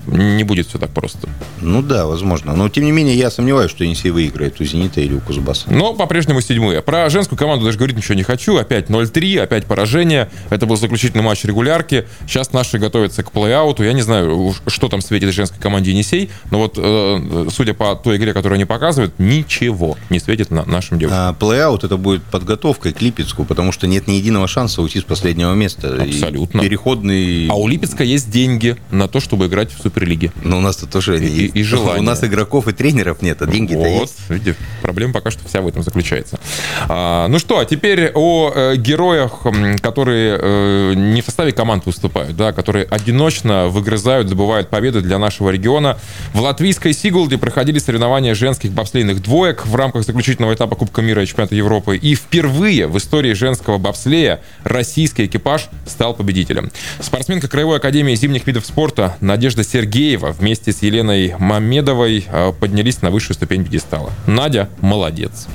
не 0.07 0.43
будет 0.43 0.67
все 0.67 0.79
так 0.79 0.89
просто. 0.89 1.29
Ну 1.61 1.81
да, 1.81 2.05
возможно. 2.05 2.55
Но, 2.55 2.67
тем 2.69 2.83
не 2.83 2.91
менее, 2.91 3.04
я 3.13 3.29
сомневаюсь, 3.29 3.71
что 3.71 3.83
Енисей 3.83 4.11
выиграет 4.11 4.59
у 4.59 4.63
«Зенита» 4.63 5.01
или 5.01 5.13
у 5.13 5.19
«Кузбасса». 5.19 5.65
Но 5.69 5.93
по-прежнему 5.93 6.41
седьмые. 6.41 6.81
Про 6.81 7.09
женскую 7.09 7.37
команду 7.37 7.65
даже 7.65 7.77
говорить 7.77 7.97
ничего 7.97 8.15
не 8.15 8.23
хочу. 8.23 8.57
Опять 8.57 8.89
0-3, 8.89 9.39
опять 9.39 9.65
поражение. 9.65 10.29
Это 10.49 10.65
был 10.65 10.77
заключительный 10.77 11.23
матч 11.23 11.43
регулярки. 11.43 12.07
Сейчас 12.27 12.53
наши 12.53 12.77
готовятся 12.77 13.23
к 13.23 13.31
плей-ауту. 13.31 13.83
Я 13.83 13.93
не 13.93 14.01
знаю, 14.01 14.53
что 14.67 14.89
там 14.89 15.01
светит 15.01 15.33
женской 15.33 15.59
команде 15.59 15.91
«Енисей», 15.91 16.29
но 16.51 16.59
вот, 16.59 16.75
э, 16.77 17.47
судя 17.51 17.73
по 17.73 17.95
той 17.95 18.17
игре, 18.17 18.33
которую 18.33 18.55
они 18.55 18.65
показывают, 18.65 19.13
ничего 19.19 19.97
не 20.09 20.19
светит 20.19 20.51
на 20.51 20.65
нашим 20.65 20.99
девушкам. 20.99 21.19
А 21.21 21.33
плей-аут 21.33 21.85
это 21.85 21.97
будет 21.97 22.23
подготовкой 22.23 22.93
к 22.93 23.01
Липецку, 23.01 23.45
потому 23.45 23.71
что 23.71 23.87
нет 23.87 24.07
ни 24.07 24.13
единого 24.13 24.47
шанса 24.47 24.81
уйти 24.81 24.99
с 24.99 25.03
последнего 25.03 25.53
места. 25.53 26.01
Абсолютно. 26.01 26.61
И 26.61 26.63
переходный... 26.63 27.47
А 27.49 27.55
у 27.55 27.67
Липецка 27.67 28.03
есть 28.03 28.29
деньги 28.29 28.77
на 28.91 29.07
то, 29.07 29.19
чтобы 29.19 29.47
играть 29.47 29.71
в 29.71 29.81
Суперлиге. 29.81 30.31
Но 30.43 30.57
у 30.57 30.61
нас-то 30.61 30.85
тоже 30.85 31.19
и. 31.23 31.45
И, 31.45 31.59
и 31.59 31.63
желание. 31.75 32.01
У 32.01 32.03
нас 32.03 32.23
игроков 32.23 32.67
и 32.67 32.73
тренеров 32.73 32.94
нет, 33.21 33.41
а 33.41 33.47
деньги-то 33.47 33.79
вот, 33.79 34.01
есть. 34.01 34.29
Видите, 34.29 34.55
проблема 34.81 35.13
пока 35.13 35.31
что 35.31 35.47
вся 35.47 35.61
в 35.61 35.67
этом 35.67 35.83
заключается. 35.83 36.39
А, 36.87 37.27
ну 37.27 37.39
что, 37.39 37.59
а 37.59 37.65
теперь 37.65 38.11
о 38.13 38.51
э, 38.55 38.75
героях, 38.77 39.43
которые 39.81 40.39
э, 40.41 40.93
не 40.95 41.21
в 41.21 41.25
составе 41.25 41.51
команд 41.51 41.85
выступают, 41.85 42.35
да, 42.35 42.53
которые 42.53 42.85
одиночно 42.85 43.67
выгрызают, 43.67 44.29
забывают 44.29 44.69
победы 44.69 45.01
для 45.01 45.17
нашего 45.17 45.49
региона. 45.49 45.97
В 46.33 46.41
латвийской 46.41 46.93
Сигулде 46.93 47.37
проходили 47.37 47.79
соревнования 47.79 48.35
женских 48.35 48.71
бобслейных 48.71 49.21
двоек 49.21 49.65
в 49.65 49.75
рамках 49.75 50.03
заключительного 50.03 50.53
этапа 50.53 50.75
Кубка 50.75 51.01
мира 51.01 51.23
и 51.23 51.25
чемпионата 51.25 51.55
Европы. 51.55 51.97
И 51.97 52.15
впервые 52.15 52.87
в 52.87 52.97
истории 52.97 53.33
женского 53.33 53.77
бобслея 53.77 54.41
российский 54.63 55.25
экипаж 55.25 55.69
стал 55.85 56.13
победителем. 56.13 56.71
Спортсменка 56.99 57.47
Краевой 57.47 57.77
академии 57.77 58.15
зимних 58.15 58.47
видов 58.47 58.65
спорта 58.65 59.15
Надежда 59.21 59.63
Сергеева 59.63 60.31
вместе 60.31 60.71
с 60.71 60.81
Еленой 60.81 61.35
Мамедовой 61.39 62.25
э, 62.27 62.53
поднялись 62.85 63.01
на 63.01 63.09
высшую 63.09 63.33
ступень 63.35 63.63
пьедестала. 63.63 64.11
Надя 64.27 64.69
молодец. 64.79 65.47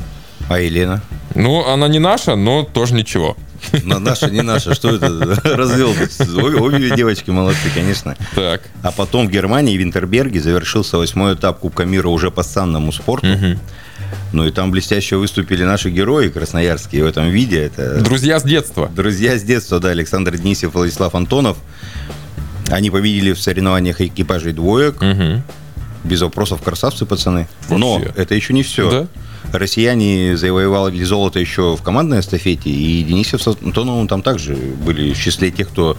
А 0.49 0.59
Елена? 0.59 1.01
Ну, 1.37 1.65
она 1.65 1.87
не 1.87 2.01
наша, 2.01 2.35
но 2.35 2.65
тоже 2.65 2.95
ничего. 2.95 3.37
Но 3.85 4.01
наша, 4.01 4.31
не 4.31 4.43
наша, 4.43 4.75
что 4.75 4.97
это? 4.97 5.09
Развел. 5.45 5.91
Обе, 6.61 6.91
девочки 6.97 7.31
молодцы, 7.31 7.71
конечно. 7.73 8.17
Так. 8.35 8.63
А 8.83 8.91
потом 8.91 9.29
в 9.29 9.31
Германии, 9.31 9.77
в 9.77 9.81
Винтерберге, 9.81 10.41
завершился 10.41 10.99
восьмой 10.99 11.35
этап 11.35 11.61
Кубка 11.61 11.85
мира 11.85 12.09
уже 12.09 12.31
по 12.33 12.43
санному 12.43 12.91
спорту. 12.91 13.29
Угу. 13.29 13.59
Ну 14.33 14.47
и 14.47 14.51
там 14.51 14.73
блестяще 14.73 15.17
выступили 15.17 15.63
наши 15.63 15.91
герои 15.91 16.31
красноярские 16.31 17.05
в 17.05 17.07
этом 17.07 17.29
виде. 17.29 17.61
Это... 17.61 18.01
Друзья 18.01 18.41
с 18.41 18.43
детства. 18.43 18.91
Друзья 18.97 19.39
с 19.39 19.43
детства, 19.43 19.79
да. 19.79 19.91
Александр 19.91 20.37
Денисев, 20.37 20.75
Владислав 20.75 21.15
Антонов. 21.15 21.59
Они 22.71 22.91
победили 22.91 23.33
в 23.33 23.41
соревнованиях 23.41 24.01
экипажей 24.01 24.53
двоек. 24.53 25.01
Угу 25.01 25.43
без 26.04 26.23
вопросов 26.23 26.62
красавцы, 26.62 27.07
пацаны. 27.07 27.49
Но 27.69 28.00
это 28.16 28.35
еще 28.35 28.52
не 28.52 28.62
все. 28.62 28.90
Да? 28.90 29.07
Россияне 29.52 30.37
завоевали 30.37 31.02
золото 31.02 31.38
еще 31.38 31.76
в 31.76 31.82
командной 31.82 32.20
эстафете, 32.20 32.70
и 32.70 33.02
Денисов 33.02 33.42
с 33.42 33.47
Антоновым 33.47 34.09
там 34.09 34.23
также 34.23 34.54
были 34.54 35.12
в 35.12 35.18
числе 35.20 35.50
тех, 35.50 35.68
кто 35.68 35.97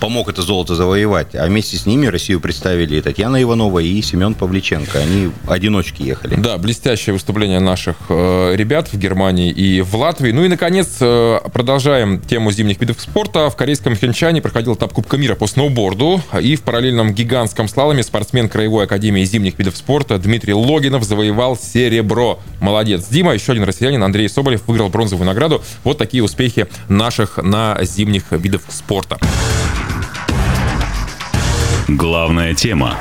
помог 0.00 0.28
это 0.28 0.42
золото 0.42 0.74
завоевать. 0.74 1.34
А 1.34 1.46
вместе 1.46 1.76
с 1.76 1.86
ними 1.86 2.06
Россию 2.06 2.40
представили 2.40 3.00
Татьяна 3.00 3.40
Иванова 3.42 3.78
и 3.78 4.00
Семен 4.02 4.34
Павличенко. 4.34 4.98
Они 4.98 5.30
одиночки 5.46 6.02
ехали. 6.02 6.34
Да, 6.36 6.58
блестящее 6.58 7.12
выступление 7.12 7.60
наших 7.60 7.96
э, 8.08 8.56
ребят 8.56 8.88
в 8.92 8.98
Германии 8.98 9.50
и 9.50 9.82
в 9.82 9.94
Латвии. 9.94 10.32
Ну 10.32 10.44
и, 10.44 10.48
наконец, 10.48 10.96
э, 11.00 11.38
продолжаем 11.52 12.20
тему 12.20 12.50
зимних 12.50 12.80
видов 12.80 13.00
спорта. 13.00 13.50
В 13.50 13.56
корейском 13.56 13.94
Хенчане 13.94 14.40
проходил 14.40 14.74
этап 14.74 14.92
Кубка 14.92 15.18
мира 15.18 15.34
по 15.34 15.46
сноуборду. 15.46 16.22
И 16.40 16.56
в 16.56 16.62
параллельном 16.62 17.12
гигантском 17.12 17.68
слаломе 17.68 18.02
спортсмен 18.02 18.48
Краевой 18.48 18.84
академии 18.84 19.24
зимних 19.24 19.58
видов 19.58 19.76
спорта 19.76 20.18
Дмитрий 20.18 20.54
Логинов 20.54 21.04
завоевал 21.04 21.56
серебро. 21.56 22.40
Молодец. 22.60 22.79
Дима, 22.84 23.34
еще 23.34 23.52
один 23.52 23.64
россиянин, 23.64 24.02
Андрей 24.02 24.28
Соболев, 24.28 24.66
выиграл 24.66 24.88
бронзовую 24.88 25.26
награду. 25.26 25.62
Вот 25.84 25.98
такие 25.98 26.22
успехи 26.22 26.68
наших 26.88 27.38
на 27.38 27.78
зимних 27.82 28.32
видах 28.32 28.62
спорта. 28.68 29.18
Главная 31.88 32.54
тема. 32.54 32.96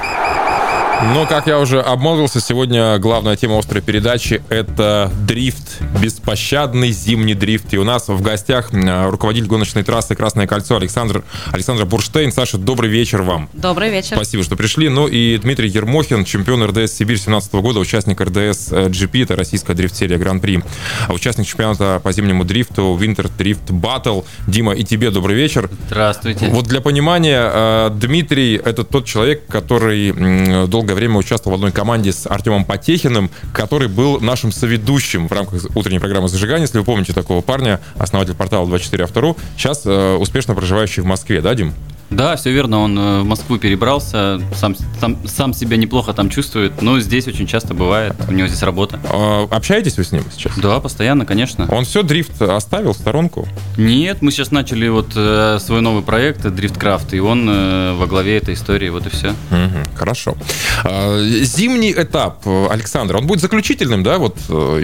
Но, 1.02 1.26
как 1.26 1.48
я 1.48 1.60
уже 1.60 1.80
обмолвился, 1.80 2.42
сегодня 2.42 2.98
главная 2.98 3.38
тема 3.38 3.58
острой 3.58 3.82
передачи— 3.82 4.42
это 4.50 5.10
дрифт, 5.26 5.82
беспощадный 6.02 6.92
зимний 6.92 7.36
дрифт. 7.36 7.74
И 7.74 7.78
у 7.78 7.86
нас 7.86 8.10
в 8.10 8.22
гостях 8.22 8.72
руководитель 8.74 9.48
гоночной 9.48 9.84
трассы 9.84 10.16
«Красное 10.16 10.46
кольцо» 10.46 10.76
Александр, 10.76 11.24
Александр 11.54 11.86
Бурштейн. 11.86 12.34
Саша, 12.34 12.58
добрый 12.58 12.90
вечер 12.90 13.22
вам. 13.22 13.50
Добрый 13.54 13.90
вечер. 13.92 14.18
Спасибо, 14.18 14.44
что 14.44 14.58
пришли. 14.58 14.90
Ну 14.90 15.08
и 15.08 15.38
Дмитрий 15.38 15.70
Ермохин, 15.70 16.26
чемпион 16.26 16.66
РДС 16.66 16.94
Сибирь 16.94 17.18
17 17.18 17.54
года, 17.54 17.80
участник 17.80 18.20
РДС 18.20 18.74
GP, 18.74 19.24
это 19.24 19.38
российская 19.38 19.76
дрифт-серия 19.76 20.18
Гран-при, 20.18 20.62
а 21.08 21.14
участник 21.14 21.48
чемпионата 21.48 22.02
по 22.04 22.12
зимнему 22.12 22.44
дрифту 22.44 23.00
Winter 23.00 23.32
Drift 23.38 23.70
Battle. 23.70 24.26
Дима, 24.48 24.74
и 24.74 24.84
тебе 24.84 25.12
добрый 25.12 25.38
вечер. 25.38 25.70
Здравствуйте. 25.88 26.50
Вот 26.50 26.66
для 26.66 26.82
понимания, 26.82 27.42
э, 27.42 27.90
Дмитрий— 27.94 28.56
это 28.66 28.84
тот 28.84 29.06
человек, 29.06 29.48
который 29.48 30.68
долго 30.68 30.89
долгое 30.90 30.96
время 30.96 31.18
участвовал 31.18 31.58
в 31.58 31.60
одной 31.60 31.72
команде 31.72 32.12
с 32.12 32.26
Артемом 32.26 32.66
Потехиным, 32.66 33.30
который 33.54 33.88
был 33.88 34.20
нашим 34.20 34.52
соведущим 34.52 35.28
в 35.28 35.32
рамках 35.32 35.64
утренней 35.76 36.00
программы 36.00 36.30
«Зажигание». 36.30 36.64
Если 36.64 36.80
вы 36.80 36.84
помните 36.84 37.14
такого 37.14 37.42
парня, 37.42 37.80
основатель 37.96 38.34
портала 38.34 38.68
24 38.68 39.04
автору, 39.04 39.38
сейчас 39.56 39.86
э, 39.86 40.16
успешно 40.16 40.56
проживающий 40.56 41.04
в 41.04 41.06
Москве, 41.06 41.42
да, 41.42 41.54
Дим? 41.54 41.74
Да, 42.10 42.36
все 42.36 42.52
верно, 42.52 42.80
он 42.80 42.98
э, 42.98 43.22
в 43.22 43.26
Москву 43.26 43.58
перебрался, 43.58 44.42
сам, 44.56 44.76
сам, 45.00 45.18
сам 45.28 45.54
себя 45.54 45.78
неплохо 45.78 46.14
там 46.14 46.30
чувствует, 46.30 46.82
но 46.82 47.00
здесь 47.00 47.28
очень 47.28 47.46
часто 47.46 47.74
бывает, 47.74 48.16
у 48.28 48.32
него 48.32 48.48
здесь 48.48 48.64
работа. 48.64 49.00
А, 49.12 49.48
общаетесь 49.52 49.98
вы 49.98 50.04
с 50.04 50.12
ним 50.12 50.24
сейчас? 50.32 50.58
Да, 50.58 50.80
постоянно, 50.80 51.26
конечно. 51.26 51.68
Он 51.72 51.86
все 51.86 52.02
дрифт 52.02 52.42
оставил 52.42 52.94
в 52.94 52.98
сторонку? 52.98 53.48
Нет, 53.78 54.22
мы 54.22 54.32
сейчас 54.32 54.52
начали 54.52 54.88
вот 54.88 55.14
э, 55.16 55.60
свой 55.62 55.82
новый 55.82 56.02
проект 56.02 56.48
Дрифткрафт, 56.48 57.14
и 57.14 57.20
он 57.20 57.48
э, 57.48 57.94
во 57.94 58.08
главе 58.08 58.38
этой 58.38 58.56
истории, 58.56 58.90
вот 58.90 59.06
и 59.06 59.10
все. 59.10 59.30
Угу, 59.30 59.96
хорошо. 59.96 60.36
А, 60.84 61.24
зимний 61.24 61.92
этап, 61.92 62.46
Александр, 62.48 63.18
он 63.18 63.28
будет 63.28 63.42
заключительным, 63.42 64.04
да, 64.04 64.18
вот 64.18 64.38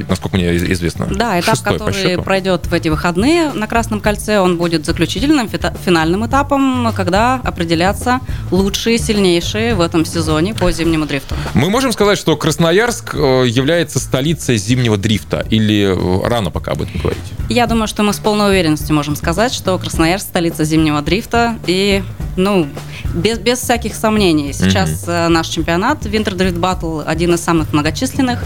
насколько 0.08 0.38
мне 0.38 0.56
известно? 0.58 1.08
Да, 1.08 1.40
этап, 1.40 1.56
Шестой 1.56 1.74
который 1.80 2.18
пройдет 2.22 2.68
в 2.68 2.74
эти 2.74 2.90
выходные 2.90 3.52
на 3.52 3.68
Красном 3.68 4.00
кольце, 4.00 4.40
он 4.40 4.58
будет 4.58 4.86
заключительным, 4.86 5.50
финальным 5.50 6.26
этапом, 6.26 6.94
когда 6.96 7.15
когда 7.16 7.36
определятся 7.46 8.20
лучшие, 8.52 8.98
сильнейшие 8.98 9.74
в 9.74 9.80
этом 9.80 10.04
сезоне 10.04 10.54
по 10.54 10.70
зимнему 10.72 11.06
дрифту. 11.06 11.34
Мы 11.54 11.70
можем 11.70 11.94
сказать, 11.94 12.18
что 12.18 12.36
Красноярск 12.36 13.16
э, 13.16 13.46
является 13.48 14.00
столицей 14.00 14.58
зимнего 14.58 14.98
дрифта 14.98 15.46
или 15.50 15.96
э, 15.96 16.28
рано 16.28 16.52
пока 16.52 16.74
об 16.74 16.82
этом 16.82 17.00
говорить? 17.00 17.24
Я 17.48 17.68
думаю, 17.68 17.88
что 17.88 18.04
мы 18.04 18.12
с 18.12 18.18
полной 18.18 18.50
уверенностью 18.50 18.94
можем 18.94 19.16
сказать, 19.16 19.54
что 19.54 19.78
Красноярск 19.78 20.28
столица 20.28 20.66
зимнего 20.66 21.02
дрифта 21.02 21.58
и, 21.68 22.04
ну, 22.36 22.68
без, 23.14 23.40
без 23.40 23.60
всяких 23.60 23.96
сомнений. 23.96 24.52
Сейчас 24.52 25.06
mm-hmm. 25.06 25.30
наш 25.30 25.48
чемпионат 25.48 26.06
Winter 26.06 26.36
Drift 26.36 26.60
Battle 26.60 27.04
один 27.06 27.34
из 27.34 27.42
самых 27.42 27.72
многочисленных. 27.72 28.44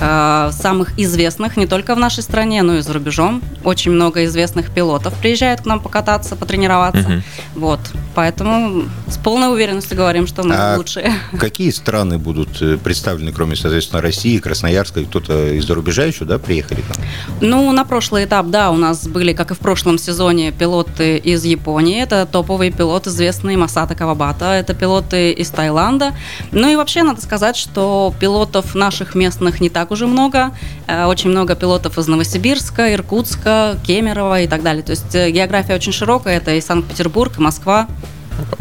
Э, 0.00 0.50
самых 0.52 0.98
известных 0.98 1.56
не 1.56 1.66
только 1.66 1.94
в 1.94 1.98
нашей 1.98 2.22
стране, 2.22 2.62
но 2.62 2.76
и 2.76 2.80
за 2.80 2.92
рубежом. 2.92 3.42
Очень 3.62 3.92
много 3.92 4.24
известных 4.24 4.70
пилотов 4.72 5.14
приезжают 5.14 5.62
к 5.62 5.66
нам 5.66 5.80
покататься, 5.80 6.36
потренироваться. 6.36 7.00
Угу. 7.00 7.22
Вот, 7.60 7.80
поэтому 8.14 8.88
с 9.08 9.16
полной 9.16 9.52
уверенностью 9.52 9.96
говорим, 9.96 10.26
что 10.26 10.42
мы 10.42 10.54
а 10.54 10.76
лучшие. 10.76 11.14
Какие 11.38 11.70
страны 11.70 12.18
будут 12.18 12.60
э, 12.60 12.76
представлены, 12.76 13.32
кроме, 13.32 13.54
соответственно, 13.54 14.02
России, 14.02 14.38
Красноярска? 14.38 15.04
Кто-то 15.04 15.52
из-за 15.52 15.74
рубежа 15.74 16.04
еще, 16.04 16.24
да, 16.24 16.38
приехали 16.38 16.80
к 16.80 16.88
нам? 16.88 17.06
Ну, 17.40 17.72
на 17.72 17.84
прошлый 17.84 18.24
этап, 18.24 18.48
да, 18.48 18.70
у 18.70 18.76
нас 18.76 19.06
были, 19.06 19.32
как 19.32 19.52
и 19.52 19.54
в 19.54 19.58
прошлом 19.58 19.98
сезоне, 19.98 20.50
пилоты 20.50 21.18
из 21.18 21.44
Японии. 21.44 22.02
Это 22.02 22.26
топовый 22.26 22.72
пилот, 22.72 23.06
известный 23.06 23.56
Масата 23.56 23.94
Кавабата. 23.94 24.46
Это 24.46 24.74
пилоты 24.74 25.30
из 25.30 25.50
Таиланда. 25.50 26.14
Ну 26.50 26.68
и 26.68 26.74
вообще, 26.74 27.04
надо 27.04 27.20
сказать, 27.20 27.56
что 27.56 28.12
пилотов 28.18 28.74
наших 28.74 29.14
местных 29.14 29.60
не 29.60 29.70
так 29.70 29.84
так 29.84 29.90
уже 29.90 30.06
много. 30.06 30.50
Э, 30.86 31.04
очень 31.04 31.28
много 31.28 31.54
пилотов 31.54 31.98
из 31.98 32.06
Новосибирска, 32.06 32.94
Иркутска, 32.94 33.76
Кемерово 33.86 34.40
и 34.40 34.46
так 34.46 34.62
далее. 34.62 34.82
То 34.82 34.92
есть 34.92 35.14
э, 35.14 35.30
география 35.30 35.74
очень 35.74 35.92
широкая. 35.92 36.38
Это 36.38 36.54
и 36.54 36.60
Санкт-Петербург, 36.62 37.34
и 37.36 37.42
Москва. 37.42 37.86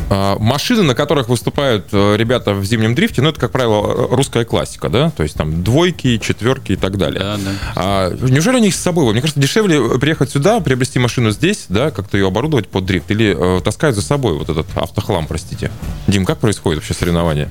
А, 0.09 0.37
машины, 0.39 0.83
на 0.83 0.95
которых 0.95 1.29
выступают 1.29 1.87
э, 1.91 2.15
ребята 2.17 2.53
в 2.53 2.63
зимнем 2.65 2.93
дрифте, 2.95 3.21
ну, 3.21 3.29
это, 3.29 3.39
как 3.39 3.51
правило, 3.51 4.07
русская 4.15 4.45
классика, 4.45 4.89
да? 4.89 5.11
То 5.11 5.23
есть 5.23 5.35
там 5.35 5.63
двойки, 5.63 6.17
четверки 6.17 6.73
и 6.73 6.75
так 6.75 6.97
далее. 6.97 7.19
Да, 7.19 7.37
да. 7.37 7.51
А, 7.75 8.15
неужели 8.29 8.57
они 8.57 8.67
их 8.67 8.75
с 8.75 8.79
собой? 8.79 9.11
Мне 9.11 9.21
кажется, 9.21 9.39
дешевле 9.39 9.99
приехать 9.99 10.29
сюда, 10.29 10.59
приобрести 10.59 10.99
машину 10.99 11.31
здесь, 11.31 11.65
да, 11.69 11.91
как-то 11.91 12.17
ее 12.17 12.27
оборудовать 12.27 12.67
под 12.67 12.85
дрифт, 12.85 13.09
или 13.11 13.35
э, 13.37 13.61
таскают 13.61 13.95
за 13.95 14.01
собой 14.01 14.37
вот 14.37 14.49
этот 14.49 14.67
автохлам, 14.75 15.25
простите. 15.25 15.71
Дим, 16.07 16.25
как 16.25 16.39
происходит 16.39 16.79
вообще 16.79 16.93
соревнование? 16.93 17.49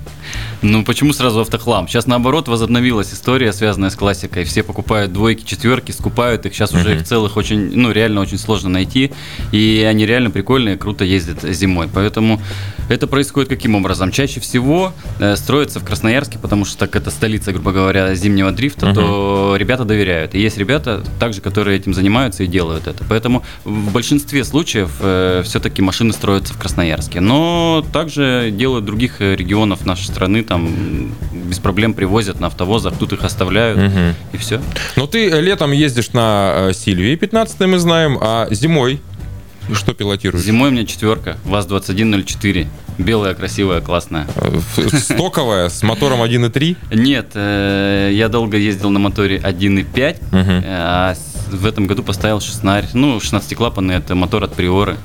Ну, 0.62 0.84
почему 0.84 1.12
сразу 1.12 1.40
автохлам? 1.40 1.88
Сейчас, 1.88 2.06
наоборот, 2.06 2.48
возобновилась 2.48 3.12
история, 3.12 3.52
связанная 3.52 3.90
с 3.90 3.96
классикой. 3.96 4.44
Все 4.44 4.62
покупают 4.62 5.12
двойки, 5.12 5.44
четверки, 5.44 5.90
скупают 5.90 6.46
их. 6.46 6.54
Сейчас 6.54 6.72
уже 6.72 6.96
их 6.96 7.04
целых 7.04 7.36
очень, 7.36 7.76
ну, 7.76 7.90
реально 7.90 8.20
очень 8.20 8.38
сложно 8.38 8.68
найти. 8.68 9.12
И 9.50 9.86
они 9.88 10.06
реально 10.06 10.30
прикольные, 10.30 10.76
круто 10.76 11.04
ездят 11.04 11.42
зимой. 11.42 11.88
Поэтому 11.92 12.11
это 12.88 13.06
происходит 13.06 13.48
каким 13.48 13.74
образом? 13.74 14.10
Чаще 14.10 14.40
всего 14.40 14.92
э, 15.18 15.36
строится 15.36 15.80
в 15.80 15.84
Красноярске, 15.84 16.38
потому 16.38 16.64
что 16.64 16.78
так 16.78 16.96
это 16.96 17.10
столица, 17.10 17.52
грубо 17.52 17.72
говоря, 17.72 18.14
зимнего 18.14 18.52
дрифта, 18.52 18.86
uh-huh. 18.86 18.94
то 18.94 19.56
ребята 19.56 19.84
доверяют. 19.84 20.34
И 20.34 20.40
есть 20.40 20.58
ребята 20.58 21.02
также, 21.18 21.40
которые 21.40 21.78
этим 21.78 21.94
занимаются 21.94 22.44
и 22.44 22.46
делают 22.46 22.86
это. 22.86 23.04
Поэтому 23.08 23.44
в 23.64 23.92
большинстве 23.92 24.44
случаев 24.44 24.90
э, 25.00 25.42
все-таки 25.44 25.80
машины 25.82 26.12
строятся 26.12 26.54
в 26.54 26.58
Красноярске. 26.58 27.20
Но 27.20 27.84
также 27.92 28.50
делают 28.52 28.84
других 28.84 29.20
регионов 29.20 29.86
нашей 29.86 30.06
страны, 30.06 30.42
там 30.42 31.12
без 31.32 31.58
проблем 31.58 31.94
привозят 31.94 32.40
на 32.40 32.48
автовозах, 32.48 32.94
тут 32.98 33.12
их 33.12 33.24
оставляют, 33.24 33.78
uh-huh. 33.78 34.14
и 34.32 34.36
все. 34.36 34.60
Но 34.96 35.06
ты 35.06 35.28
летом 35.28 35.72
ездишь 35.72 36.12
на 36.12 36.68
э, 36.68 36.72
Сильвии 36.72 37.16
15 37.16 37.60
мы 37.60 37.78
знаем, 37.78 38.18
а 38.20 38.48
зимой 38.50 39.00
что 39.72 39.94
пилотируешь? 39.94 40.44
Зимой 40.44 40.70
у 40.70 40.72
меня 40.72 40.86
четверка, 40.86 41.36
ВАЗ-2104. 41.44 42.66
Белая, 42.98 43.34
красивая, 43.34 43.80
классная. 43.80 44.26
Э, 44.36 44.88
стоковая, 44.98 45.68
с 45.68 45.82
мотором 45.82 46.22
1.3? 46.22 46.76
Нет, 46.94 47.30
э, 47.34 48.10
я 48.12 48.28
долго 48.28 48.56
ездил 48.56 48.90
на 48.90 48.98
моторе 48.98 49.38
1.5, 49.38 50.16
угу. 50.16 50.64
а 50.66 51.14
в 51.50 51.66
этом 51.66 51.86
году 51.86 52.02
поставил 52.02 52.40
шестнарь. 52.40 52.86
Ну, 52.92 53.16
16-клапанный, 53.18 53.94
это 53.94 54.14
мотор 54.14 54.44
от 54.44 54.54
Приоры. 54.54 54.96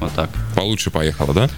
Вот 0.00 0.12
так. 0.14 0.30
Получше 0.54 0.90
поехала, 0.90 1.34
да? 1.34 1.50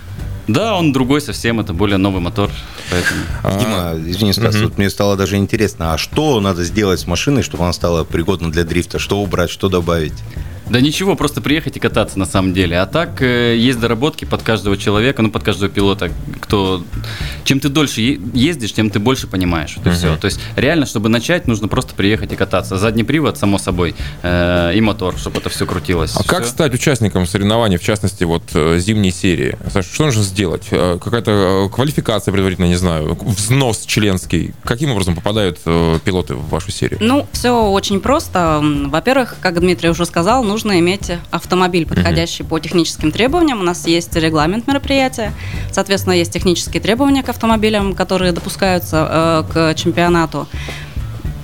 Да, 0.48 0.76
он 0.76 0.92
другой 0.92 1.20
совсем, 1.20 1.58
это 1.58 1.72
более 1.72 1.96
новый 1.96 2.20
мотор. 2.20 2.50
Поэтому... 2.90 3.20
А, 3.42 3.58
Дима, 3.58 4.10
извини, 4.10 4.32
Стас, 4.32 4.54
угу. 4.54 4.64
вот 4.64 4.78
мне 4.78 4.90
стало 4.90 5.16
даже 5.16 5.36
интересно, 5.36 5.94
а 5.94 5.98
что 5.98 6.40
надо 6.40 6.62
сделать 6.62 7.00
с 7.00 7.06
машиной, 7.06 7.42
чтобы 7.42 7.64
она 7.64 7.72
стала 7.72 8.04
пригодна 8.04 8.52
для 8.52 8.62
дрифта? 8.62 8.98
Что 9.00 9.20
убрать, 9.20 9.50
что 9.50 9.68
добавить? 9.68 10.14
Да 10.68 10.80
ничего, 10.80 11.14
просто 11.14 11.40
приехать 11.40 11.76
и 11.76 11.80
кататься 11.80 12.18
на 12.18 12.26
самом 12.26 12.52
деле. 12.52 12.78
А 12.80 12.86
так 12.86 13.22
э, 13.22 13.56
есть 13.56 13.78
доработки 13.78 14.24
под 14.24 14.42
каждого 14.42 14.76
человека, 14.76 15.22
ну 15.22 15.30
под 15.30 15.44
каждого 15.44 15.70
пилота, 15.70 16.10
кто... 16.40 16.82
Чем 17.44 17.60
ты 17.60 17.68
дольше 17.68 18.00
ездишь, 18.00 18.72
тем 18.72 18.90
ты 18.90 18.98
больше 18.98 19.28
понимаешь. 19.28 19.76
Это 19.78 19.90
uh-huh. 19.90 19.94
все. 19.94 20.16
То 20.16 20.26
есть 20.26 20.40
реально, 20.56 20.86
чтобы 20.86 21.08
начать, 21.08 21.46
нужно 21.46 21.68
просто 21.68 21.94
приехать 21.94 22.32
и 22.32 22.36
кататься. 22.36 22.78
Задний 22.78 23.04
привод, 23.04 23.38
само 23.38 23.58
собой, 23.58 23.94
э, 24.22 24.72
и 24.74 24.80
мотор, 24.80 25.16
чтобы 25.16 25.38
это 25.38 25.50
все 25.50 25.66
крутилось. 25.66 26.16
А 26.16 26.20
все. 26.20 26.28
как 26.28 26.46
стать 26.46 26.74
участником 26.74 27.26
соревнований, 27.26 27.76
в 27.76 27.82
частности, 27.82 28.24
вот 28.24 28.42
э, 28.54 28.78
зимней 28.80 29.12
серии? 29.12 29.56
Саша, 29.72 29.88
что 29.92 30.06
нужно 30.06 30.22
сделать? 30.22 30.68
Какая-то 30.70 31.70
квалификация 31.72 32.32
предварительно, 32.32 32.66
не 32.66 32.76
знаю, 32.76 33.16
взнос 33.20 33.84
членский? 33.86 34.52
Каким 34.64 34.90
образом 34.90 35.14
попадают 35.14 35.60
пилоты 35.60 36.34
в 36.34 36.48
вашу 36.48 36.72
серию? 36.72 36.98
Ну, 37.00 37.26
все 37.30 37.52
очень 37.70 38.00
просто. 38.00 38.60
Во-первых, 38.86 39.36
как 39.40 39.60
Дмитрий 39.60 39.90
уже 39.90 40.04
сказал, 40.06 40.42
нужно 40.42 40.55
нужно 40.56 40.80
иметь 40.80 41.12
автомобиль, 41.30 41.84
подходящий 41.86 42.42
mm-hmm. 42.42 42.48
по 42.48 42.58
техническим 42.58 43.12
требованиям. 43.12 43.60
У 43.60 43.62
нас 43.62 43.86
есть 43.86 44.16
регламент 44.16 44.66
мероприятия. 44.66 45.34
Соответственно, 45.70 46.14
есть 46.14 46.32
технические 46.32 46.80
требования 46.80 47.22
к 47.22 47.28
автомобилям, 47.28 47.94
которые 47.94 48.32
допускаются 48.32 49.44
э, 49.50 49.52
к 49.52 49.74
чемпионату. 49.74 50.48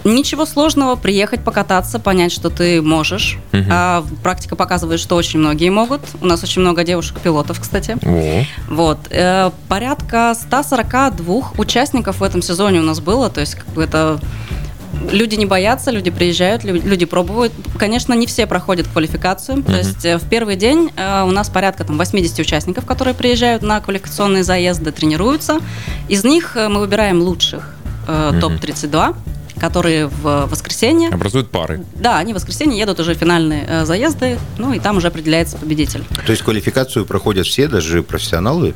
Ничего 0.04 0.46
сложного, 0.46 0.96
приехать 0.96 1.44
покататься, 1.44 1.98
понять, 1.98 2.32
что 2.32 2.48
ты 2.48 2.80
можешь. 2.80 3.36
Угу. 3.52 3.64
А 3.70 4.02
практика 4.22 4.56
показывает, 4.56 4.98
что 4.98 5.16
очень 5.16 5.40
многие 5.40 5.68
могут. 5.68 6.00
У 6.22 6.26
нас 6.26 6.42
очень 6.42 6.62
много 6.62 6.82
девушек-пилотов, 6.82 7.60
кстати. 7.60 7.98
О. 8.02 8.44
Вот. 8.70 8.98
Э, 9.10 9.50
порядка 9.68 10.34
142 10.34 11.52
участников 11.58 12.20
в 12.20 12.22
этом 12.22 12.40
сезоне 12.40 12.80
у 12.80 12.84
нас 12.84 13.00
было, 13.00 13.28
то 13.28 13.40
есть 13.40 13.56
как 13.56 13.66
бы 13.74 13.82
это 13.82 14.20
люди 15.10 15.34
не 15.36 15.46
боятся, 15.46 15.90
люди 15.90 16.10
приезжают, 16.10 16.64
люди 16.64 17.04
пробуют. 17.06 17.52
Конечно, 17.78 18.14
не 18.14 18.26
все 18.26 18.46
проходят 18.46 18.86
квалификацию. 18.88 19.58
Mm-hmm. 19.58 19.66
То 19.66 19.76
есть 19.76 20.04
э, 20.04 20.18
в 20.18 20.28
первый 20.28 20.56
день 20.56 20.90
э, 20.96 21.22
у 21.22 21.30
нас 21.30 21.48
порядка 21.48 21.84
там, 21.84 21.98
80 21.98 22.38
участников, 22.38 22.86
которые 22.86 23.14
приезжают 23.14 23.62
на 23.62 23.80
квалификационные 23.80 24.44
заезды, 24.44 24.92
тренируются. 24.92 25.58
Из 26.08 26.24
них 26.24 26.56
э, 26.56 26.68
мы 26.68 26.80
выбираем 26.80 27.20
лучших 27.20 27.74
mm-hmm. 28.06 28.40
топ-32 28.40 29.14
которые 29.62 30.08
в 30.08 30.46
воскресенье... 30.46 31.10
Образуют 31.10 31.50
пары. 31.50 31.84
Да, 31.94 32.18
они 32.18 32.32
в 32.32 32.34
воскресенье 32.34 32.76
едут 32.76 32.98
уже 32.98 33.14
финальные 33.14 33.64
э, 33.68 33.84
заезды, 33.84 34.40
ну 34.58 34.72
и 34.72 34.80
там 34.80 34.96
уже 34.96 35.06
определяется 35.06 35.56
победитель. 35.56 36.02
То 36.26 36.32
есть 36.32 36.42
квалификацию 36.42 37.06
проходят 37.06 37.46
все, 37.46 37.68
даже 37.68 38.02
профессионалы? 38.02 38.74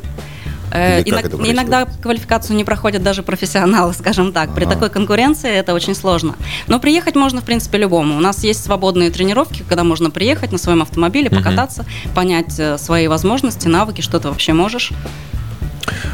Э, 0.73 1.03
иног, 1.03 1.25
иногда 1.47 1.87
квалификацию 1.87 2.57
не 2.57 2.65
проходят 2.65 3.03
даже 3.03 3.23
профессионалы, 3.23 3.93
скажем 3.99 4.33
так. 4.33 4.55
При 4.55 4.65
А-а-а. 4.65 4.75
такой 4.75 4.91
конкуренции 4.91 5.51
это 5.51 5.75
очень 5.75 5.95
сложно. 5.95 6.35
Но 6.67 6.81
приехать 6.81 7.15
можно, 7.15 7.41
в 7.41 7.45
принципе, 7.45 7.79
любому. 7.79 8.17
У 8.17 8.21
нас 8.21 8.45
есть 8.45 8.65
свободные 8.65 9.11
тренировки, 9.11 9.65
когда 9.69 9.85
можно 9.85 10.11
приехать 10.11 10.53
на 10.53 10.59
своем 10.59 10.83
автомобиле, 10.83 11.31
покататься, 11.31 11.83
угу. 11.83 12.15
понять 12.15 12.59
э, 12.59 12.79
свои 12.79 13.09
возможности, 13.09 13.69
навыки, 13.69 14.01
что 14.01 14.19
ты 14.21 14.29
вообще 14.29 14.53
можешь. 14.53 14.93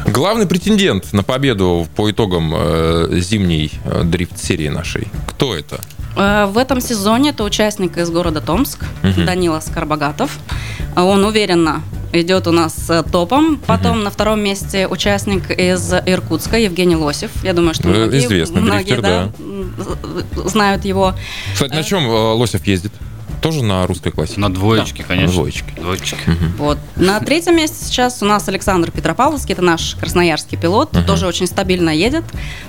Главный 0.05 0.45
претендент 0.45 1.13
на 1.13 1.23
победу 1.23 1.87
по 1.95 2.11
итогам 2.11 2.53
э, 2.55 3.07
зимней 3.19 3.71
э, 3.85 4.03
дрифт-серии 4.03 4.67
нашей. 4.67 5.07
Кто 5.27 5.55
это? 5.55 5.79
Э, 6.15 6.45
в 6.45 6.57
этом 6.57 6.81
сезоне 6.81 7.31
это 7.31 7.43
участник 7.43 7.97
из 7.97 8.09
города 8.09 8.41
Томск, 8.41 8.83
угу. 9.03 9.23
Данила 9.25 9.59
Скорбогатов. 9.59 10.37
Он 10.95 11.25
уверенно 11.25 11.81
идет 12.13 12.47
у 12.47 12.51
нас 12.51 12.89
топом. 13.11 13.59
Потом 13.65 13.97
угу. 13.97 14.03
на 14.05 14.11
втором 14.11 14.41
месте 14.41 14.87
участник 14.87 15.51
из 15.51 15.93
Иркутска 15.93 16.57
Евгений 16.57 16.95
Лосев. 16.95 17.31
Я 17.43 17.53
думаю, 17.53 17.73
что 17.73 17.87
многие, 17.87 18.19
Известный 18.19 18.61
многие 18.61 19.01
да, 19.01 19.31
да. 19.37 20.47
знают 20.47 20.85
его. 20.85 21.13
Кстати, 21.53 21.73
на 21.73 21.83
чем 21.83 22.07
Лосев 22.07 22.65
ездит? 22.65 22.91
Тоже 23.43 23.61
на 23.61 23.85
русской 23.85 24.11
классике? 24.11 24.39
На 24.39 24.51
двоечке, 24.51 25.03
да. 25.03 25.09
конечно. 25.09 25.33
Двоечке. 25.33 25.73
Двоечке. 25.75 26.15
Угу. 26.25 26.63
Вот. 26.63 26.77
На 26.95 27.19
третьем 27.19 27.57
месте 27.57 27.83
сейчас 27.85 28.23
у 28.23 28.25
нас 28.25 28.47
Александр 28.47 28.89
Петропавловский, 28.89 29.53
это 29.53 29.61
наш 29.61 29.95
красноярский 29.95 30.57
пилот, 30.57 30.95
угу. 30.95 31.05
тоже 31.05 31.27
очень 31.27 31.45
стабильно 31.45 31.89
едет. 31.89 32.23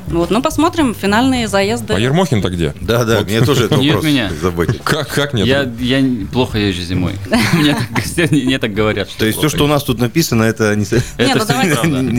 Вот. 0.09 0.31
Ну, 0.31 0.43
посмотрим 0.43 0.93
финальные 0.93 1.47
заезды. 1.47 1.95
А 1.95 1.99
Ермохин-то 1.99 2.51
где? 2.51 2.75
Да, 2.81 3.05
да, 3.05 3.19
вот. 3.19 3.29
мне 3.29 3.41
тоже 3.43 3.67
это 3.67 3.77
вопрос 3.77 4.05
меня. 4.05 4.31
заботит. 4.43 4.83
Как, 4.83 5.09
как 5.09 5.33
нет? 5.33 5.47
Я, 5.47 5.63
я 5.79 6.03
плохо 6.33 6.59
езжу 6.59 6.83
зимой. 6.83 7.15
Мне 8.31 8.59
так 8.59 8.75
говорят. 8.75 9.09
То 9.17 9.27
есть 9.27 9.39
все, 9.39 9.49
что 9.49 9.65
у 9.65 9.69
нас 9.69 9.85
тут 9.85 10.01
написано, 10.01 10.43
это 10.43 10.75
не 10.75 10.85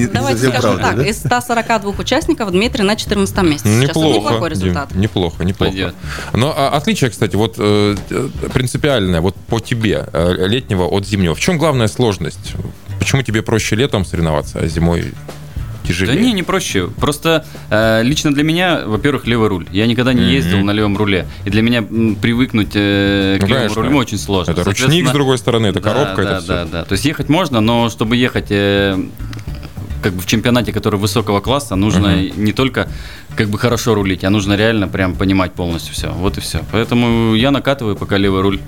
ну 0.06 0.10
Давайте 0.14 0.48
скажем 0.48 0.80
так, 0.80 1.06
из 1.06 1.18
142 1.20 1.92
участников 1.98 2.52
Дмитрий 2.52 2.84
на 2.84 2.96
14 2.96 3.38
месте. 3.44 3.68
Неплохо. 3.68 4.50
Неплохо, 4.94 5.44
неплохо. 5.44 5.94
Но 6.34 6.54
а, 6.56 6.70
отличие, 6.70 7.10
кстати, 7.10 7.36
вот 7.36 7.58
принципиальная 8.54 9.22
вот 9.22 9.36
по 9.48 9.60
тебе, 9.60 10.06
э, 10.12 10.48
летнего 10.48 10.84
от 10.84 11.06
зимнего? 11.06 11.36
В 11.36 11.40
чем 11.40 11.58
главная 11.58 11.88
сложность? 11.88 12.54
Почему 13.00 13.22
тебе 13.22 13.42
проще 13.42 13.76
летом 13.76 14.06
соревноваться, 14.06 14.60
а 14.60 14.68
зимой 14.68 15.14
тяжелее? 15.86 16.16
Да 16.16 16.22
не, 16.22 16.34
не 16.34 16.44
проще. 16.44 16.88
Просто 16.88 17.46
э, 17.70 18.02
лично 18.04 18.34
для 18.34 18.44
меня, 18.44 18.84
во-первых, 18.86 19.28
левый 19.28 19.50
руль. 19.50 19.68
Я 19.72 19.88
никогда 19.88 20.14
не 20.14 20.24
ездил 20.24 20.58
mm-hmm. 20.58 20.64
на 20.64 20.72
левом 20.72 20.98
руле. 20.98 21.28
И 21.46 21.50
для 21.50 21.62
меня 21.62 21.82
привыкнуть 21.82 22.72
э, 22.74 23.38
к 23.40 23.44
ну, 23.44 23.48
левому 23.48 23.74
рулю 23.76 23.98
очень 23.98 24.18
сложно. 24.18 24.52
Это 24.52 24.64
ручник, 24.64 25.08
с 25.08 25.12
другой 25.12 25.38
стороны, 25.38 25.68
это 25.68 25.80
да, 25.82 25.90
коробка, 25.90 26.24
да, 26.24 26.32
это 26.32 26.40
все. 26.42 26.48
Да, 26.48 26.66
да. 26.66 26.86
То 26.86 26.94
есть 26.94 27.06
ехать 27.06 27.30
можно, 27.30 27.62
но 27.62 27.90
чтобы 27.90 28.16
ехать 28.16 28.48
э, 28.50 28.98
как 30.06 30.14
бы 30.14 30.22
в 30.22 30.28
чемпионате, 30.28 30.72
который 30.72 31.00
высокого 31.00 31.40
класса, 31.40 31.76
нужно 31.76 32.10
uh-huh. 32.10 32.40
не 32.40 32.54
только 32.54 32.88
как 33.36 33.50
бы 33.50 33.58
хорошо 33.58 33.96
рулить, 33.96 34.24
а 34.24 34.30
нужно 34.30 34.56
реально 34.56 34.88
прям 34.88 35.16
понимать 35.16 35.54
полностью 35.54 35.96
все. 35.96 36.12
Вот 36.12 36.38
и 36.38 36.42
все. 36.42 36.62
Поэтому 36.72 37.34
я 37.34 37.50
накатываю 37.50 37.96
пока 37.96 38.18
левый 38.18 38.44
руль. 38.44 38.60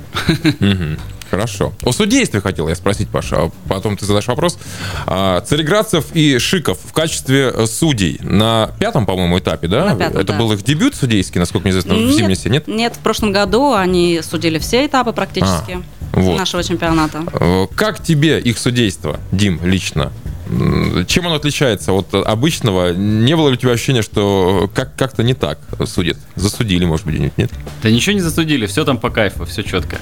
Хорошо. 1.29 1.73
О 1.83 1.91
судействе 1.91 2.41
хотел 2.41 2.67
я 2.69 2.75
спросить, 2.75 3.09
Паша, 3.09 3.35
а 3.35 3.51
потом 3.69 3.97
ты 3.97 4.05
задашь 4.05 4.25
вопрос. 4.27 4.57
А, 5.05 5.41
Цареградцев 5.41 6.05
и 6.15 6.39
Шиков 6.39 6.79
в 6.83 6.91
качестве 6.91 7.51
э, 7.53 7.67
судей 7.67 8.17
на 8.23 8.71
пятом, 8.79 9.05
по-моему, 9.05 9.37
этапе, 9.37 9.67
да? 9.67 9.85
На 9.85 9.95
пятом, 9.95 10.21
Это 10.21 10.33
да. 10.33 10.39
был 10.39 10.51
их 10.53 10.63
дебют 10.63 10.95
судейский, 10.95 11.39
насколько 11.39 11.67
мне 11.67 11.71
известно, 11.71 11.93
в 11.93 12.11
зимней 12.13 12.37
нет? 12.45 12.67
Нет, 12.67 12.95
в 12.95 12.99
прошлом 12.99 13.31
году 13.31 13.73
они 13.73 14.21
судили 14.23 14.57
все 14.57 14.87
этапы 14.87 15.11
практически 15.11 15.83
а, 16.13 16.19
вот. 16.19 16.39
нашего 16.39 16.63
чемпионата. 16.63 17.23
Э, 17.33 17.67
как 17.75 18.01
тебе 18.01 18.39
их 18.39 18.57
судейство, 18.57 19.19
Дим, 19.31 19.59
лично? 19.63 20.11
Чем 21.07 21.27
оно 21.27 21.35
отличается 21.35 21.91
от 21.93 22.13
обычного? 22.13 22.93
Не 22.93 23.35
было 23.35 23.49
ли 23.49 23.53
у 23.53 23.57
тебя 23.57 23.71
ощущения, 23.71 24.01
что 24.01 24.69
как- 24.73 24.95
как-то 24.95 25.23
не 25.23 25.33
так 25.33 25.59
судят? 25.85 26.17
Засудили, 26.35 26.85
может 26.85 27.05
быть, 27.05 27.37
нет? 27.37 27.51
Да 27.83 27.89
ничего 27.89 28.13
не 28.13 28.21
засудили, 28.21 28.65
все 28.65 28.85
там 28.85 28.97
по 28.97 29.09
кайфу, 29.09 29.45
все 29.45 29.63
четко. 29.63 29.97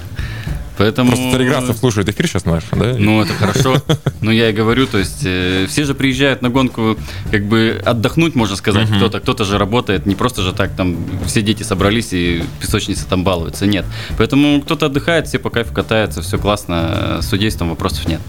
Поэтому... 0.77 1.11
Просто 1.11 1.31
Цареградцев 1.31 1.77
слушает 1.77 2.09
эфир 2.09 2.27
сейчас 2.27 2.45
наш, 2.45 2.63
да? 2.71 2.95
Ну, 2.97 3.21
это 3.21 3.33
хорошо. 3.33 3.81
Ну, 4.21 4.31
я 4.31 4.49
и 4.49 4.53
говорю, 4.53 4.87
то 4.87 4.97
есть 4.97 5.21
э, 5.23 5.67
все 5.69 5.83
же 5.83 5.93
приезжают 5.93 6.41
на 6.41 6.49
гонку 6.49 6.97
как 7.29 7.45
бы 7.45 7.79
отдохнуть, 7.85 8.33
можно 8.33 8.55
сказать, 8.55 8.89
uh-huh. 8.89 8.97
кто-то. 8.97 9.19
Кто-то 9.19 9.43
же 9.43 9.59
работает, 9.59 10.07
не 10.07 10.15
просто 10.15 10.41
же 10.41 10.51
так 10.51 10.71
там 10.75 10.97
все 11.27 11.43
дети 11.43 11.61
собрались 11.61 12.11
и 12.11 12.43
песочницы 12.59 13.05
там 13.05 13.23
балуются, 13.23 13.67
нет. 13.67 13.85
Поэтому 14.17 14.61
кто-то 14.61 14.87
отдыхает, 14.87 15.27
все 15.27 15.37
по 15.37 15.51
кайфу 15.51 15.73
катаются, 15.73 16.23
все 16.23 16.39
классно, 16.39 17.19
с 17.21 17.27
судейством 17.27 17.69
вопросов 17.69 18.07
нет. 18.07 18.21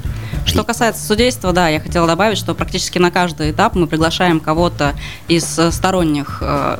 Что 0.46 0.62
касается 0.62 1.04
судейства, 1.04 1.52
да, 1.52 1.68
я 1.68 1.80
хотела 1.80 2.06
добавить, 2.06 2.38
что 2.38 2.54
практически 2.54 2.98
на 2.98 3.10
каждый 3.10 3.50
этап 3.50 3.74
мы 3.74 3.86
приглашаем 3.88 4.38
кого-то 4.38 4.94
из 5.26 5.58
э, 5.58 5.72
сторонних 5.72 6.38
э, 6.40 6.78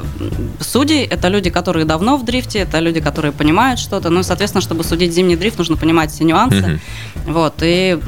судей. 0.61 1.05
Это 1.05 1.29
люди, 1.29 1.51
которые 1.51 1.85
давно 1.85 2.17
в 2.17 2.25
дрифте, 2.25 2.61
это 2.61 2.79
люди, 2.79 3.01
которые 3.01 3.33
понимают 3.33 3.81
что-то. 3.81 4.09
Ну, 4.11 4.23
соответственно, 4.23 4.63
чтобы 4.63 4.85
судить 4.85 5.13
зимний 5.13 5.37
дрифт, 5.37 5.56
нужно 5.59 5.77
понимать 5.77 6.11
все 6.11 6.25
нюансы. 6.25 6.57
Mm-hmm. 6.57 7.33
Вот, 7.33 7.55
и 7.63 7.99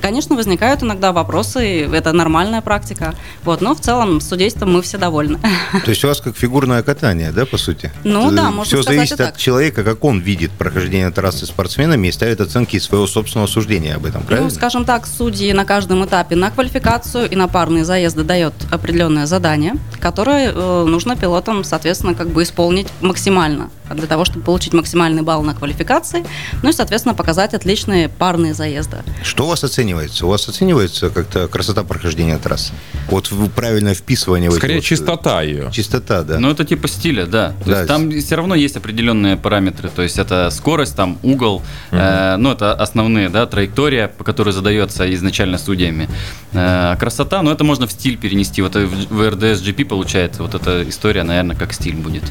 Конечно, 0.00 0.36
возникают 0.36 0.82
иногда 0.82 1.12
вопросы, 1.12 1.84
это 1.84 2.12
нормальная 2.12 2.60
практика. 2.60 3.14
Вот, 3.44 3.60
но 3.60 3.74
в 3.74 3.80
целом 3.80 4.20
с 4.20 4.28
судейством 4.28 4.72
мы 4.72 4.82
все 4.82 4.98
довольны. 4.98 5.38
То 5.84 5.90
есть 5.90 6.04
у 6.04 6.08
вас 6.08 6.20
как 6.20 6.36
фигурное 6.36 6.82
катание, 6.82 7.32
да, 7.32 7.46
по 7.46 7.56
сути? 7.56 7.92
Ну 8.04 8.30
да, 8.30 8.50
можно 8.50 8.64
Все 8.64 8.82
зависит 8.82 9.20
от 9.20 9.36
человека, 9.36 9.84
как 9.84 10.04
он 10.04 10.20
видит 10.20 10.50
прохождение 10.52 11.10
трассы 11.10 11.46
спортсменами 11.46 12.08
и 12.08 12.12
ставит 12.12 12.40
оценки 12.40 12.78
своего 12.78 13.06
собственного 13.06 13.46
суждения 13.46 13.96
об 13.96 14.06
этом, 14.06 14.22
правильно? 14.22 14.48
Ну, 14.48 14.54
скажем 14.54 14.84
так, 14.84 15.06
судьи 15.06 15.52
на 15.52 15.64
каждом 15.64 16.04
этапе 16.04 16.36
на 16.36 16.50
квалификацию 16.50 17.28
и 17.28 17.36
на 17.36 17.48
парные 17.48 17.84
заезды 17.84 18.22
дает 18.22 18.54
определенное 18.70 19.26
задание, 19.26 19.74
которое 20.00 20.52
э, 20.52 20.84
нужно 20.84 21.16
пилотам, 21.16 21.64
соответственно, 21.64 22.14
как 22.14 22.28
бы 22.28 22.42
исполнить 22.42 22.88
максимально 23.00 23.70
для 23.94 24.06
того, 24.06 24.24
чтобы 24.24 24.44
получить 24.44 24.72
максимальный 24.72 25.22
балл 25.22 25.42
на 25.42 25.54
квалификации, 25.54 26.24
ну 26.62 26.70
и, 26.70 26.72
соответственно, 26.72 27.14
показать 27.14 27.54
отличные 27.54 28.08
парные 28.08 28.54
заезды. 28.54 28.98
Что 29.22 29.44
у 29.44 29.48
вас 29.48 29.64
оценивается? 29.88 30.26
У 30.26 30.28
вас 30.28 30.48
оценивается 30.48 31.10
как-то 31.10 31.48
красота 31.48 31.82
прохождения 31.84 32.38
трассы? 32.38 32.72
Вот 33.08 33.30
правильное 33.54 33.94
вписывание. 33.94 34.50
Скорее, 34.50 34.76
вот, 34.76 34.84
чистота 34.84 35.42
ее. 35.42 35.70
Чистота, 35.72 36.22
да. 36.22 36.38
Ну, 36.38 36.50
это 36.50 36.64
типа 36.64 36.88
стиля, 36.88 37.26
да. 37.26 37.54
То 37.64 37.70
да. 37.70 37.76
Есть, 37.76 37.88
там 37.88 38.10
все 38.10 38.34
равно 38.36 38.54
есть 38.54 38.76
определенные 38.76 39.36
параметры. 39.36 39.88
То 39.88 40.02
есть, 40.02 40.18
это 40.18 40.50
скорость, 40.50 40.96
там 40.96 41.18
угол, 41.22 41.56
угу. 41.56 41.64
э, 41.92 42.36
ну, 42.36 42.52
это 42.52 42.74
основные, 42.74 43.28
да, 43.28 43.46
траектория, 43.46 44.08
по 44.08 44.24
которой 44.24 44.52
задается 44.52 45.12
изначально 45.14 45.58
судьями. 45.58 46.08
Э, 46.52 46.96
красота, 46.98 47.42
ну, 47.42 47.50
это 47.50 47.64
можно 47.64 47.86
в 47.86 47.92
стиль 47.92 48.16
перенести. 48.16 48.62
Вот 48.62 48.74
в, 48.76 49.14
в 49.14 49.22
RDS 49.22 49.62
GP 49.62 49.86
получается, 49.86 50.42
вот 50.42 50.54
эта 50.54 50.88
история, 50.88 51.22
наверное, 51.22 51.56
как 51.56 51.72
стиль 51.72 51.96
будет. 51.96 52.24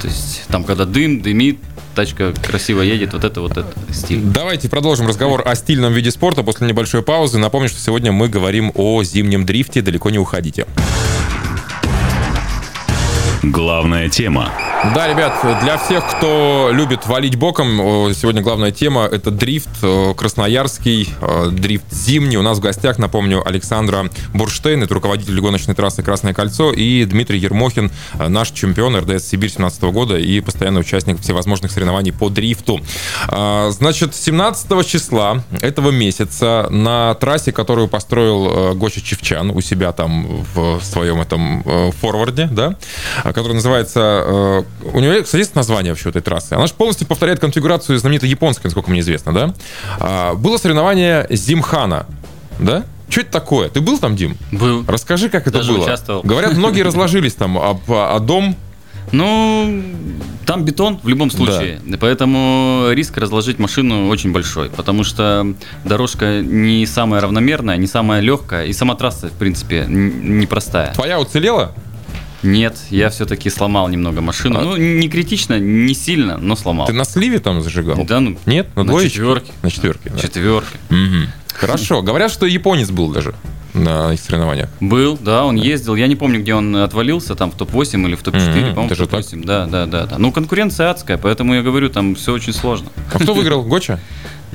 То 0.00 0.08
есть, 0.08 0.42
там, 0.48 0.64
когда 0.64 0.84
дым, 0.84 1.20
дымит, 1.20 1.58
тачка 1.94 2.32
красиво 2.32 2.82
едет, 2.82 3.12
вот 3.12 3.24
это 3.24 3.40
вот 3.40 3.52
это 3.52 3.72
стиль. 3.92 4.20
Давайте 4.22 4.68
продолжим 4.68 5.06
разговор 5.06 5.42
о 5.46 5.54
стильном 5.54 5.92
виде 5.92 6.10
спорта 6.10 6.42
после 6.42 6.66
небольшой 6.66 7.02
паузы. 7.02 7.38
Напомню, 7.38 7.68
что 7.68 7.80
сегодня 7.80 8.12
мы 8.12 8.28
говорим 8.28 8.72
о 8.74 9.02
зимнем 9.02 9.46
дрифте. 9.46 9.82
Далеко 9.82 10.10
не 10.10 10.18
уходите. 10.18 10.66
Главная 13.42 14.08
тема. 14.08 14.52
Да, 14.94 15.08
ребят, 15.08 15.34
для 15.62 15.76
всех, 15.76 16.04
кто 16.08 16.70
любит 16.72 17.06
валить 17.06 17.36
боком, 17.36 18.12
сегодня 18.14 18.40
главная 18.40 18.70
тема– 18.70 19.02
это 19.12 19.30
дрифт 19.30 19.68
красноярский, 20.16 21.08
дрифт 21.50 21.92
зимний. 21.92 22.36
У 22.36 22.42
нас 22.42 22.58
в 22.58 22.60
гостях, 22.60 22.98
напомню, 22.98 23.46
Александра 23.46 24.10
Бурштейн, 24.32 24.82
это 24.82 24.94
руководитель 24.94 25.40
гоночной 25.40 25.74
трассы 25.74 26.02
«Красное 26.02 26.34
кольцо», 26.34 26.72
и 26.72 27.04
Дмитрий 27.04 27.38
Ермохин, 27.38 27.90
наш 28.14 28.50
чемпион 28.50 28.96
РДС 28.96 29.28
Сибирь 29.28 29.50
17 29.50 29.82
года 29.84 30.16
и 30.16 30.40
постоянный 30.40 30.80
участник 30.80 31.20
всевозможных 31.20 31.70
соревнований 31.70 32.12
по 32.12 32.28
дрифту. 32.28 32.80
А, 33.28 33.70
значит, 33.70 34.14
17 34.14 34.86
числа 34.86 35.44
этого 35.60 35.90
месяца 35.90 36.66
на 36.70 37.14
трассе, 37.14 37.52
которую 37.52 37.88
построил 37.88 38.72
э, 38.72 38.74
Гоча 38.74 39.00
Чевчан 39.00 39.50
у 39.50 39.60
себя 39.60 39.92
там 39.92 40.44
в 40.54 40.80
своем 40.82 41.20
этом 41.20 41.62
э, 41.64 41.90
форварде, 41.92 42.48
да, 42.50 42.76
которая 43.32 43.54
называется... 43.54 44.00
Э, 44.26 44.62
у 44.92 45.00
нее, 45.00 45.22
кстати, 45.22 45.40
есть 45.40 45.54
название 45.54 45.92
вообще 45.92 46.08
этой 46.08 46.22
трассы. 46.22 46.52
Она 46.54 46.66
же 46.66 46.74
полностью 46.74 47.06
повторяет 47.06 47.40
конфигурацию 47.40 47.98
знаменитой 47.98 48.28
японской, 48.28 48.66
насколько 48.66 48.90
мне 48.90 49.00
известно, 49.00 49.32
да? 49.32 49.54
А, 49.98 50.34
было 50.34 50.56
соревнование 50.56 51.26
Зимхана, 51.30 52.06
да? 52.58 52.84
Что 53.08 53.20
это 53.20 53.30
такое? 53.30 53.68
Ты 53.68 53.80
был 53.80 53.98
там, 53.98 54.16
Дим? 54.16 54.38
Был. 54.50 54.84
Расскажи, 54.88 55.28
как 55.28 55.46
это 55.46 55.58
Даже 55.58 55.72
было. 55.72 55.84
участвовал. 55.84 56.22
Говорят, 56.22 56.54
многие 56.54 56.80
разложились 56.88 57.34
там, 57.34 57.58
а, 57.58 57.78
а 57.88 58.18
дом 58.20 58.56
Ну, 59.12 59.82
там 60.46 60.64
бетон 60.64 60.98
в 61.02 61.08
любом 61.08 61.30
случае, 61.30 61.80
поэтому 62.00 62.86
риск 62.92 63.18
разложить 63.18 63.58
машину 63.58 64.08
очень 64.08 64.32
большой, 64.32 64.70
потому 64.70 65.04
что 65.04 65.54
дорожка 65.84 66.40
не 66.40 66.86
самая 66.86 67.20
равномерная, 67.20 67.76
не 67.76 67.86
самая 67.86 68.20
легкая, 68.20 68.66
и 68.66 68.72
сама 68.72 68.94
трасса, 68.94 69.28
в 69.28 69.32
принципе, 69.32 69.84
непростая. 69.86 70.94
твоя 70.94 71.20
уцелела? 71.20 71.72
Нет, 72.42 72.76
я 72.90 73.10
все-таки 73.10 73.50
сломал 73.50 73.88
немного 73.88 74.20
машину. 74.20 74.58
А- 74.58 74.62
Ну, 74.62 74.76
не 74.76 75.08
критично, 75.08 75.58
не 75.58 75.94
сильно, 75.94 76.38
но 76.38 76.56
сломал. 76.56 76.86
Ты 76.86 76.92
на 76.92 77.04
сливе 77.04 77.38
там 77.38 77.62
зажигал? 77.62 78.04
Да, 78.04 78.20
ну, 78.20 78.36
Нет? 78.46 78.68
На, 78.74 78.82
на 78.82 78.88
двоечке? 78.90 79.10
четверке. 79.16 79.52
На 79.62 79.70
четверке. 79.70 80.10
да. 80.10 80.18
Четверка. 80.20 80.68
Мгм. 80.90 81.28
Хорошо. 81.54 82.02
Говорят, 82.02 82.32
что 82.32 82.46
японец 82.46 82.90
был 82.90 83.12
даже 83.12 83.34
на 83.74 84.12
их 84.12 84.20
соревнованиях. 84.20 84.68
Был, 84.80 85.16
да, 85.20 85.44
он 85.44 85.56
ездил. 85.56 85.94
Я 85.94 86.06
не 86.06 86.16
помню, 86.16 86.40
где 86.40 86.54
он 86.54 86.74
отвалился, 86.76 87.34
там 87.34 87.50
в 87.52 87.54
топ-8 87.56 88.06
или 88.06 88.16
в 88.16 88.22
топ-4, 88.22 88.48
Мгм, 88.50 88.60
по-моему, 88.74 88.86
в 88.86 88.88
даже 88.88 89.06
топ-8. 89.06 89.44
Да, 89.44 89.66
да, 89.66 89.86
да, 89.86 90.06
да. 90.06 90.18
Ну, 90.18 90.32
конкуренция 90.32 90.90
адская, 90.90 91.16
поэтому 91.18 91.54
я 91.54 91.62
говорю, 91.62 91.88
там 91.90 92.14
все 92.14 92.32
очень 92.32 92.52
сложно. 92.52 92.88
А 93.12 93.18
кто 93.18 93.32
выиграл? 93.34 93.62
Гоча? 93.62 94.00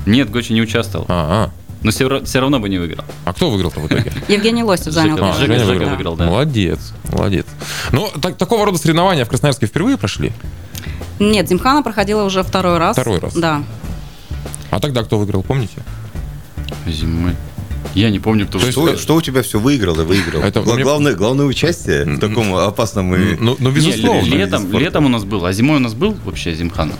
Нет, 0.05 0.29
Гочи 0.29 0.51
не 0.53 0.61
участвовал. 0.61 1.05
А, 1.09 1.49
Но 1.83 1.91
все, 1.91 2.07
равно 2.39 2.59
бы 2.59 2.69
не 2.69 2.77
выиграл. 2.79 3.05
а. 3.25 3.33
Кто 3.33 3.49
выиграл-то 3.49 3.79
в 3.79 3.87
итоге? 3.87 4.11
Евгений 4.27 4.63
Лосев 4.63 4.93
занял 4.93 5.15
А, 5.15 5.33
Жека- 5.39 5.59
Жека 5.65 5.85
да. 5.85 5.91
выиграл, 5.91 6.15
да. 6.15 6.25
Молодец, 6.27 6.93
молодец. 7.11 7.45
Ну, 7.91 8.09
так- 8.21 8.37
такого 8.37 8.65
рода 8.65 8.77
соревнования 8.77 9.25
в 9.25 9.29
Красноярске 9.29 9.65
впервые 9.67 9.97
прошли? 9.97 10.33
Нет, 11.19 11.47
Зимхана 11.49 11.81
проходила 11.83 12.23
уже 12.23 12.43
второй 12.43 12.77
раз. 12.77 12.95
Второй 12.95 13.19
раз. 13.19 13.33
Да. 13.33 13.63
А 14.69 14.79
тогда 14.79 15.03
кто 15.03 15.17
выиграл, 15.17 15.43
помните? 15.43 15.77
Зимой. 16.85 17.35
Я 17.95 18.09
не 18.09 18.19
помню, 18.19 18.45
кто 18.45 18.59
То 18.59 18.65
выиграл. 18.65 18.87
Что, 18.89 18.97
что 18.97 19.15
у 19.15 19.21
тебя 19.21 19.41
все 19.41 19.59
выиграло, 19.59 20.03
выиграл? 20.03 20.41
Это 20.41 20.61
Гла- 20.61 20.75
мне- 20.75 20.83
главное, 20.83 21.13
главное 21.15 21.45
участие 21.45 22.05
в 22.05 22.19
таком 22.19 22.53
опасном 22.55 23.15
и... 23.15 23.35
Ну, 23.39 23.55
ну 23.59 23.69
Не, 23.69 23.75
безусловно. 23.75 24.21
ле- 24.21 24.37
летом, 24.37 24.71
летом 24.71 25.05
у 25.05 25.09
нас 25.09 25.23
был, 25.23 25.45
а 25.45 25.53
зимой 25.53 25.77
у 25.77 25.79
нас 25.79 25.93
был 25.93 26.15
вообще 26.25 26.53
Зимхана? 26.53 26.93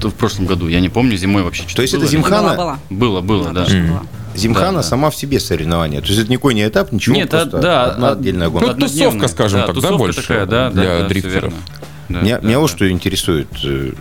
В, 0.00 0.08
в 0.08 0.14
прошлом 0.14 0.46
году, 0.46 0.68
я 0.68 0.80
не 0.80 0.88
помню, 0.88 1.16
зимой 1.16 1.42
вообще 1.42 1.62
что-то 1.62 1.76
То 1.76 1.82
есть 1.82 1.94
это 1.94 2.02
было? 2.02 2.10
Зимхана? 2.10 2.54
Была, 2.54 2.56
была. 2.56 2.78
Было, 2.88 3.20
было, 3.20 3.50
да. 3.52 3.64
была. 3.66 4.02
Зимхана 4.34 4.70
Да, 4.72 4.76
да. 4.78 4.82
сама 4.82 5.10
в 5.10 5.16
себе 5.16 5.40
соревнование. 5.40 6.00
То 6.00 6.08
есть 6.08 6.20
это 6.20 6.30
никакой 6.30 6.54
не 6.54 6.66
этап, 6.66 6.92
ничего, 6.92 7.16
Нет, 7.16 7.32
а- 7.34 7.40
просто 7.40 7.58
да, 7.58 7.84
одна 7.86 8.08
а- 8.10 8.12
отдельная 8.12 8.46
Ну, 8.48 8.52
гонка. 8.52 8.74
тусовка, 8.74 9.28
скажем 9.28 9.60
так, 9.60 9.68
да, 9.68 9.74
тусовка 9.74 9.96
больше 9.98 10.22
такая, 10.22 10.46
да, 10.46 10.70
для 10.70 10.82
да, 10.84 10.98
да, 11.00 11.08
дрифтеров. 11.08 11.52
Да, 12.08 12.20
меня, 12.20 12.38
да, 12.40 12.46
меня 12.46 12.58
вот 12.60 12.70
да. 12.70 12.76
что 12.76 12.90
интересует. 12.90 13.48
э, 13.64 13.92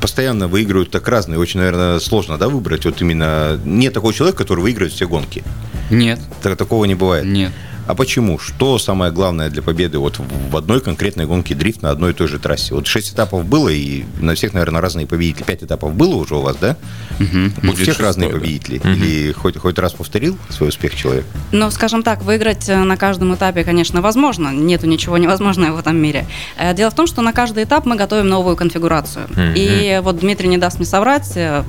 Постоянно 0.00 0.48
выигрывают 0.48 0.90
так 0.90 1.08
разные. 1.08 1.38
Очень, 1.38 1.60
наверное, 1.60 1.98
сложно, 1.98 2.36
да, 2.36 2.48
выбрать. 2.50 2.84
Вот 2.84 3.00
именно 3.00 3.58
нет 3.64 3.94
такого 3.94 4.12
человека, 4.12 4.36
который 4.38 4.60
выигрывает 4.60 4.92
все 4.92 5.08
гонки. 5.08 5.42
Нет, 5.90 6.20
Так- 6.42 6.58
такого 6.58 6.84
не 6.84 6.94
бывает. 6.94 7.24
нет. 7.24 7.52
А 7.86 7.94
почему? 7.94 8.38
Что 8.38 8.78
самое 8.78 9.12
главное 9.12 9.50
для 9.50 9.62
победы 9.62 9.98
вот 9.98 10.18
в 10.18 10.56
одной 10.56 10.80
конкретной 10.80 11.26
гонке 11.26 11.54
дрифт 11.54 11.82
на 11.82 11.90
одной 11.90 12.12
и 12.12 12.14
той 12.14 12.28
же 12.28 12.38
трассе? 12.38 12.74
Вот 12.74 12.86
шесть 12.86 13.12
этапов 13.12 13.44
было, 13.44 13.68
и 13.68 14.04
на 14.20 14.34
всех, 14.34 14.54
наверное, 14.54 14.80
разные 14.80 15.06
победители. 15.06 15.44
Пять 15.44 15.62
этапов 15.62 15.94
было 15.94 16.14
уже 16.14 16.36
у 16.36 16.40
вас, 16.40 16.56
да? 16.56 16.76
Мгм. 17.18 17.52
У 17.58 17.60
Будет 17.66 17.76
всех 17.76 17.88
шестой, 17.88 18.06
разные 18.06 18.28
да. 18.30 18.38
победители. 18.38 18.80
Или 18.84 19.32
хоть, 19.32 19.58
хоть 19.58 19.78
раз 19.78 19.92
повторил 19.92 20.38
свой 20.48 20.70
успех 20.70 20.94
человек? 20.94 21.26
Ну, 21.52 21.70
скажем 21.70 22.02
так, 22.02 22.22
выиграть 22.22 22.68
э, 22.68 22.76
на 22.76 22.96
каждом 22.96 23.34
этапе, 23.34 23.64
конечно, 23.64 24.00
возможно. 24.00 24.48
Нету 24.50 24.86
ничего 24.86 25.18
невозможного 25.18 25.76
в 25.76 25.78
этом 25.78 25.96
мире. 25.96 26.26
Э, 26.56 26.74
Дело 26.74 26.90
в 26.90 26.94
том, 26.94 27.06
что 27.06 27.20
на 27.22 27.32
каждый 27.32 27.64
этап 27.64 27.84
мы 27.84 27.96
готовим 27.96 28.28
новую 28.28 28.56
конфигурацию. 28.56 29.26
Мгм. 29.30 29.52
И 29.54 30.00
вот 30.02 30.18
Дмитрий 30.20 30.48
не 30.48 30.58
даст 30.58 30.78
мне 30.78 30.86
соврать, 30.86 31.30
э, 31.36 31.62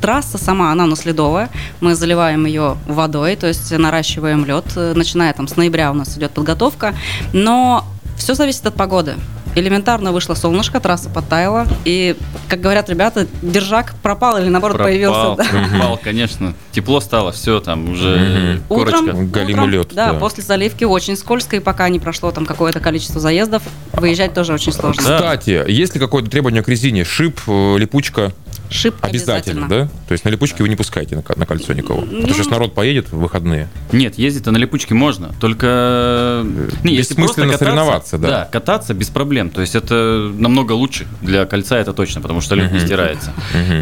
трасса 0.00 0.38
сама, 0.38 0.72
она 0.72 0.84
у 0.84 0.86
нас 0.88 1.04
ледовая. 1.04 1.50
Мы 1.80 1.94
заливаем 1.94 2.46
ее 2.46 2.76
водой, 2.86 3.36
то 3.36 3.46
есть 3.46 3.70
наращиваем 3.76 4.44
лед. 4.44 4.64
Э, 4.76 4.92
Начиная 4.94 5.32
там 5.32 5.48
с 5.48 5.56
ноября 5.56 5.90
у 5.90 5.94
нас 5.94 6.16
идет 6.16 6.32
подготовка. 6.32 6.94
Но 7.32 7.84
все 8.16 8.34
зависит 8.34 8.66
от 8.66 8.74
погоды. 8.74 9.14
Элементарно 9.54 10.12
вышло 10.12 10.34
солнышко, 10.34 10.80
трасса 10.80 11.08
подтаяла. 11.08 11.66
И, 11.86 12.14
как 12.46 12.60
говорят 12.60 12.90
ребята, 12.90 13.26
держак 13.40 13.94
пропал 14.02 14.36
или 14.36 14.50
наоборот 14.50 14.76
Пропал, 14.76 14.92
появился. 14.92 15.34
Да. 15.38 15.68
пропал, 15.70 16.00
конечно. 16.02 16.52
Тепло 16.72 17.00
стало, 17.00 17.32
все, 17.32 17.60
там 17.60 17.88
уже 17.88 18.60
корочка. 18.68 18.98
Утром, 18.98 19.30
утром, 19.32 19.70
лед, 19.70 19.88
Да, 19.94 20.12
да. 20.12 20.18
после 20.18 20.42
заливки 20.42 20.84
очень 20.84 21.16
скользко, 21.16 21.56
и 21.56 21.60
пока 21.60 21.88
не 21.88 21.98
прошло 21.98 22.32
там 22.32 22.44
какое-то 22.44 22.80
количество 22.80 23.18
заездов, 23.18 23.62
выезжать 23.94 24.34
тоже 24.34 24.52
очень 24.52 24.72
сложно. 24.72 25.02
Да. 25.02 25.16
Кстати, 25.16 25.64
есть 25.70 25.94
ли 25.94 26.00
какое-то 26.00 26.28
требование 26.30 26.62
к 26.62 26.68
резине? 26.68 27.04
Шип, 27.04 27.40
э, 27.46 27.76
липучка? 27.78 28.34
Шип 28.70 28.94
Обязательно, 29.00 29.66
обязательно. 29.66 29.68
да? 29.68 29.88
То 30.08 30.12
есть 30.12 30.24
на 30.24 30.28
липучке 30.30 30.62
вы 30.62 30.68
не 30.68 30.76
пускаете 30.76 31.16
на, 31.16 31.22
на 31.36 31.46
кольцо 31.46 31.72
никого? 31.72 32.02
А 32.02 32.06
то 32.06 32.12
Ну- 32.12 32.28
сейчас 32.28 32.48
народ 32.48 32.74
поедет 32.74 33.10
в 33.12 33.18
выходные. 33.18 33.68
Нет, 33.92 34.18
ездить-то 34.18 34.50
на 34.50 34.56
липучке 34.58 34.94
можно, 34.94 35.34
только... 35.40 36.44
Не, 36.82 36.94
если 36.94 37.14
просто 37.14 37.42
кататься, 37.42 37.58
соревноваться, 37.58 38.18
да. 38.18 38.48
кататься 38.50 38.94
без 38.94 39.08
проблем. 39.08 39.50
То 39.50 39.60
есть 39.60 39.74
это 39.74 40.30
намного 40.36 40.72
лучше 40.72 41.06
для 41.22 41.44
кольца, 41.46 41.76
это 41.78 41.92
точно, 41.92 42.20
потому 42.20 42.40
что 42.40 42.54
лед 42.54 42.72
не 42.72 42.80
стирается. 42.80 43.32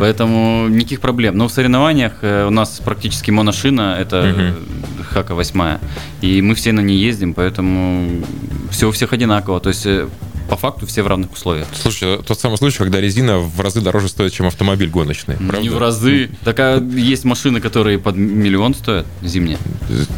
Поэтому 0.01 0.68
никаких 0.68 1.01
проблем. 1.01 1.37
Но 1.37 1.49
в 1.49 1.53
соревнованиях 1.53 2.12
э, 2.23 2.47
у 2.47 2.51
нас 2.51 2.81
практически 2.85 3.31
моношина, 3.31 3.97
это 3.99 4.35
э, 4.37 4.53
Хака 5.11 5.35
8 5.35 5.79
и 6.20 6.40
мы 6.42 6.55
все 6.55 6.73
на 6.73 6.81
ней 6.81 6.99
ездим, 6.99 7.35
поэтому 7.35 8.23
все 8.70 8.88
у 8.88 8.92
всех 8.92 9.12
одинаково. 9.12 9.61
То 9.61 9.68
есть 9.68 9.87
э, 9.87 10.09
по 10.55 10.61
факту 10.61 10.87
все 10.87 11.03
в 11.03 11.09
равных 11.09 11.33
условиях. 11.33 11.67
Слушай, 11.75 12.23
тот 12.23 12.38
самый 12.38 12.59
случай, 12.59 12.79
когда 12.79 13.01
резина 13.01 13.38
в 13.40 13.61
разы 13.61 13.81
дороже 13.81 14.07
стоит, 14.09 14.33
чем 14.33 14.47
автомобиль 14.47 14.88
гоночный. 14.88 15.35
Правда? 15.35 15.59
Не 15.61 15.69
в 15.69 15.79
разы. 15.79 16.31
Так 16.45 16.61
а 16.61 16.79
есть 16.79 17.25
машины, 17.25 17.61
которые 17.61 17.99
под 17.99 18.14
миллион 18.17 18.75
стоят 18.75 19.05
зимние. 19.21 19.59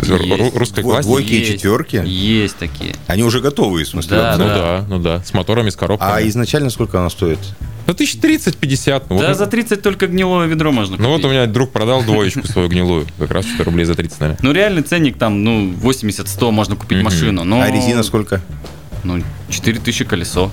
Ру- 0.03 0.23
Есть. 0.23 0.57
Русской 0.57 0.81
Дво- 0.81 0.91
классики. 0.91 1.07
двойки 1.09 1.33
и 1.33 1.47
четверки? 1.47 2.03
Есть 2.05 2.57
такие. 2.59 2.95
Они 3.07 3.23
уже 3.23 3.41
готовые, 3.41 3.87
в 3.87 3.89
смысле? 3.89 4.19
Да, 4.19 4.37
Ну 4.37 4.45
да. 4.45 4.85
ну 4.91 4.99
да. 4.99 5.23
С 5.25 5.33
моторами, 5.33 5.71
с 5.71 5.77
коробками. 5.77 6.13
А 6.13 6.29
изначально 6.29 6.69
сколько 6.69 6.99
она 7.01 7.09
стоит? 7.09 7.39
Да 7.87 7.95
тысяч 7.95 8.17
30-50. 8.21 9.05
Ну, 9.09 9.19
да, 9.21 9.29
вот, 9.29 9.37
за 9.39 9.47
30 9.47 9.81
только 9.81 10.07
гнилое 10.09 10.47
ведро 10.49 10.71
можно 10.73 10.97
ну 10.99 11.05
вот 11.09 11.13
купить. 11.17 11.27
у 11.27 11.31
меня 11.31 11.47
друг 11.47 11.71
продал 11.71 12.03
двоечку 12.03 12.47
свою 12.47 12.69
гнилую. 12.69 13.07
Как 13.19 13.31
раз 13.31 13.47
что-то 13.47 13.65
рублей 13.65 13.85
за 13.85 13.95
30, 13.95 14.21
наверное. 14.21 14.41
Ну, 14.43 14.53
реальный 14.53 14.83
ценник 14.83 15.17
там, 15.17 15.43
ну, 15.45 15.73
80-100 15.73 16.51
можно 16.51 16.77
купить 16.77 17.03
машину. 17.03 17.45
Но, 17.45 17.61
А 17.63 17.71
резина 17.71 18.03
сколько? 18.03 18.43
Ну, 19.07 19.23
4000 19.51 20.05
колесо. 20.05 20.51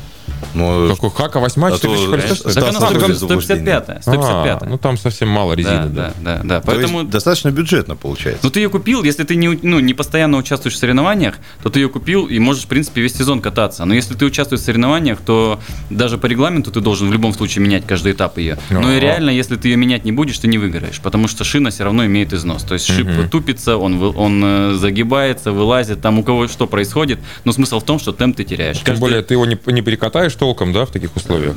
Ну, 0.54 0.90
Какой 0.90 1.10
Хака 1.10 1.40
8 1.40 1.64
А 1.66 1.72
4 1.72 1.80
то, 1.82 1.88
колесо 1.88 2.08
знаешь, 2.08 2.24
стоит? 2.40 2.44
Так 2.44 2.52
Стас 2.52 2.64
она 2.70 2.78
Анатольевич 2.88 3.08
там 3.08 3.16
заблуждение. 3.30 3.64
155 3.82 4.02
155 4.04 4.62
А, 4.62 4.66
ну 4.66 4.78
там 4.78 4.98
совсем 4.98 5.30
мало 5.30 5.54
резины, 5.54 5.86
да, 5.86 5.88
да. 5.88 6.14
да, 6.20 6.36
да, 6.38 6.44
да. 6.44 6.62
то 6.62 6.72
есть 6.72 6.82
Поэтому 6.92 7.04
достаточно 7.04 7.50
бюджетно 7.52 7.96
получается. 7.96 8.42
Ну, 8.44 8.50
ты 8.52 8.60
ее 8.60 8.70
купил, 8.70 9.04
если 9.04 9.24
ты 9.24 9.36
не, 9.36 9.48
ну, 9.62 9.80
не 9.80 9.94
постоянно 9.94 10.38
участвуешь 10.38 10.76
в 10.76 10.78
соревнованиях, 10.78 11.36
то 11.64 11.70
ты 11.70 11.80
ее 11.80 11.90
купил 11.90 12.26
и 12.28 12.38
можешь, 12.40 12.64
в 12.64 12.68
принципе, 12.68 13.02
весь 13.02 13.16
сезон 13.16 13.42
кататься. 13.42 13.86
Но 13.86 13.94
если 13.94 14.14
ты 14.16 14.26
участвуешь 14.26 14.62
в 14.62 14.66
соревнованиях, 14.66 15.20
то 15.22 15.60
даже 15.90 16.18
по 16.18 16.28
регламенту 16.28 16.72
ты 16.72 16.82
должен 16.82 17.10
в 17.10 17.14
любом 17.14 17.34
случае 17.34 17.64
менять 17.64 17.86
каждый 17.88 18.12
этап 18.14 18.38
ее. 18.38 18.58
Но 18.70 18.82
и 18.92 18.98
Ага. 18.98 19.00
реально, 19.00 19.30
если 19.32 19.56
ты 19.56 19.70
ее 19.70 19.76
менять 19.78 20.06
не 20.06 20.12
будешь, 20.12 20.38
ты 20.38 20.48
не 20.48 20.58
выиграешь, 20.58 21.00
потому 21.02 21.28
что 21.28 21.44
шина 21.44 21.72
все 21.72 21.84
равно 21.84 22.06
имеет 22.06 22.32
износ. 22.34 22.64
То 22.64 22.76
есть 22.76 22.86
шип 22.86 23.08
Мгм. 23.08 23.30
тупится, 23.30 23.78
он, 23.78 23.98
вы- 23.98 24.12
он 24.16 24.42
э, 24.44 24.74
загибается, 24.74 25.52
вылазит, 25.52 26.02
там 26.02 26.20
у 26.20 26.24
кого 26.24 26.48
что 26.48 26.68
происходит. 26.68 27.20
Но 27.44 27.52
смысл 27.54 27.80
в 27.80 27.84
том, 27.84 27.98
что 28.00 28.12
темп 28.12 28.38
ты 28.38 28.44
теряешь. 28.44 28.78
Тем 28.78 28.86
Каждый- 28.86 29.02
более 29.02 29.22
ты 29.24 29.34
его 29.34 29.46
не, 29.46 29.58
не 29.68 29.82
перекатаешь 29.82 30.33
толком, 30.36 30.74
да, 30.74 30.86
в 30.86 30.92
таких 30.92 31.16
условиях. 31.16 31.56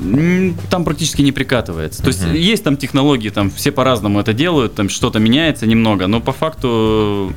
Там 0.71 0.85
практически 0.85 1.23
не 1.23 1.33
прикатывается. 1.33 2.03
То 2.03 2.09
есть 2.09 2.23
есть 2.23 2.65
там 2.65 2.77
технологии, 2.77 3.31
там 3.31 3.51
все 3.51 3.73
по-разному 3.73 4.21
это 4.21 4.33
делают, 4.33 4.75
там 4.75 4.89
что-то 4.89 5.19
меняется 5.19 5.67
немного, 5.67 6.07
но 6.07 6.21
по 6.21 6.33
факту 6.33 7.33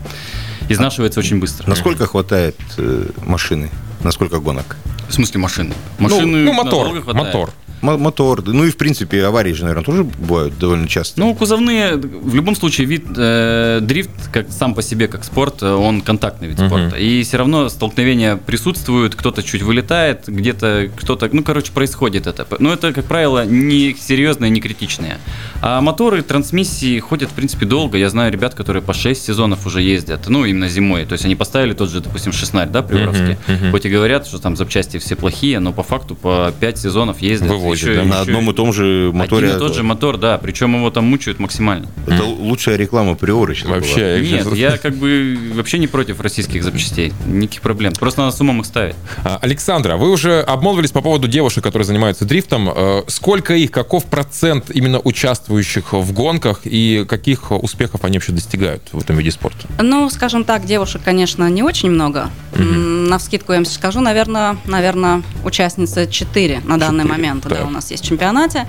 изнашивается 0.70 1.20
очень 1.20 1.40
быстро. 1.40 1.70
Насколько 1.70 2.06
хватает 2.06 2.56
э, 2.78 3.10
машины? 3.26 3.70
На 4.04 4.12
сколько 4.12 4.40
гонок? 4.40 4.78
В 5.10 5.14
смысле 5.14 5.40
машины? 5.40 5.74
Машины 5.98 6.46
ну, 6.46 6.54
мотор, 6.54 6.88
надолго 6.88 7.02
хватает. 7.02 7.26
мотор. 7.26 7.50
Мо- 7.82 7.98
Мотор, 7.98 8.44
ну 8.46 8.66
и 8.66 8.72
в 8.72 8.78
принципе 8.78 9.24
аварии 9.26 9.54
же, 9.54 9.64
наверное, 9.64 9.84
тоже 9.86 10.04
бывают 10.04 10.58
довольно 10.58 10.88
часто. 10.88 11.20
Ну, 11.20 11.34
кузовные, 11.34 11.96
в 11.96 12.36
любом 12.36 12.56
случае, 12.56 12.88
вид 12.88 13.06
э, 13.16 13.80
дрифт, 13.82 14.10
как 14.32 14.52
сам 14.52 14.74
по 14.74 14.82
себе, 14.82 15.08
как 15.08 15.24
спорт, 15.24 15.62
э, 15.62 15.72
он 15.72 16.02
контактный 16.02 16.48
вид 16.50 16.60
Мгм. 16.60 16.68
спорта. 16.68 16.96
И 16.98 17.24
все 17.24 17.38
равно 17.38 17.70
столкновения 17.70 18.36
присутствуют, 18.36 19.16
кто-то 19.16 19.44
чуть 19.44 19.62
вылетает, 19.62 20.24
где-то 20.28 20.90
кто-то, 20.96 21.30
ну, 21.32 21.44
короче, 21.44 21.72
происходит 21.72 22.28
это. 22.28 22.46
Но 22.60 22.74
это, 22.74 22.94
как 22.94 23.06
правило, 23.06 23.46
не 23.46 23.96
серьезное, 24.00 24.50
не 24.50 24.60
критичное. 24.62 25.20
А 25.62 25.82
моторы, 25.82 26.22
трансмиссии 26.22 27.00
ходят, 27.00 27.30
в 27.30 27.34
принципе, 27.34 27.66
долго. 27.66 27.98
Я 27.98 28.10
знаю 28.10 28.32
ребят, 28.32 28.54
которые 28.56 28.82
по 28.82 28.94
6 28.94 29.24
сезонов 29.24 29.66
уже 29.66 29.82
ездят. 29.82 30.28
Ну, 30.28 30.46
именно 30.46 30.68
зимой. 30.68 31.06
То 31.06 31.14
есть 31.14 31.26
они 31.26 31.36
поставили 31.36 31.74
тот 31.74 31.90
же, 31.90 32.02
допустим, 32.02 32.32
шестнарь, 32.32 32.70
да, 32.70 32.82
приоровский. 32.82 33.34
Uh-huh, 33.34 33.62
uh-huh. 33.62 33.72
Хоть 33.72 33.86
и 33.86 33.90
говорят, 33.90 34.28
что 34.28 34.40
там 34.40 34.56
запчасти 34.56 34.98
все 34.98 35.16
плохие, 35.16 35.60
но 35.60 35.74
по 35.74 35.84
факту 35.84 36.16
по 36.16 36.54
5 36.60 36.78
сезонов 36.78 37.22
ездят. 37.22 37.50
Вывозят, 37.50 37.69
еще, 37.74 37.96
да? 37.96 38.02
Еще, 38.02 38.04
на 38.04 38.22
одном 38.22 38.50
и 38.50 38.54
том 38.54 38.74
же 38.74 39.12
моторе. 39.14 39.48
Один 39.48 39.58
и 39.58 39.60
тот 39.60 39.76
же 39.76 39.84
мотор, 39.84 40.18
да. 40.18 40.38
Причем 40.38 40.76
его 40.76 40.90
там 40.90 41.06
мучают 41.06 41.40
максимально. 41.40 41.88
Это 42.08 42.24
mm. 42.24 42.40
лучшая 42.40 42.76
реклама 42.76 43.16
приоры 43.16 43.56
сейчас 43.56 43.70
Вообще. 43.70 44.18
Была. 44.18 44.38
Нет, 44.38 44.54
я 44.54 44.78
как 44.82 44.96
бы 44.96 45.38
вообще 45.54 45.80
не 45.80 45.88
против 45.88 46.20
российских 46.22 46.64
запчастей. 46.64 47.14
Никаких 47.26 47.62
проблем. 47.62 47.94
Просто 47.94 48.22
надо 48.22 48.36
с 48.36 48.42
умом 48.42 48.62
их 48.62 48.66
ставить. 48.66 48.96
А, 49.24 49.40
Александра, 49.42 49.98
вы 49.98 50.12
уже 50.12 50.42
обмолвились 50.42 50.92
по 50.92 51.02
поводу 51.02 51.28
девушек, 51.28 51.64
которые 51.64 51.86
занимаются 51.86 52.26
дрифтом. 52.26 52.70
Э, 52.70 53.04
сколько 53.08 53.54
их, 53.54 53.72
каков 53.72 54.06
процент 54.06 54.70
именно 54.72 55.00
участвующих 55.00 55.94
в 55.94 56.14
гонках 56.14 56.62
и 56.64 57.06
каких 57.08 57.52
успехов 57.52 58.04
они 58.04 58.18
вообще 58.18 58.32
достигают 58.32 58.84
в 58.92 59.00
этом 59.00 59.18
виде 59.18 59.32
спорта? 59.32 59.68
Ну, 59.80 60.10
скажем 60.10 60.44
так, 60.44 60.66
девушек, 60.66 61.02
конечно, 61.04 61.50
не 61.50 61.64
очень 61.64 61.90
много. 61.90 62.30
Угу. 62.54 62.64
На 62.64 63.18
вскидку 63.18 63.54
я 63.54 63.60
вам 63.60 63.66
скажу, 63.66 64.02
наверное, 64.02 64.58
наверное, 64.66 65.24
участницы 65.44 66.08
4 66.10 66.62
на 66.66 66.78
данный 66.78 67.04
4, 67.04 67.10
момент, 67.10 67.48
да. 67.48 67.59
Да, 67.62 67.68
у 67.68 67.72
нас 67.72 67.92
есть 67.92 68.04
в 68.04 68.08
чемпионате. 68.08 68.68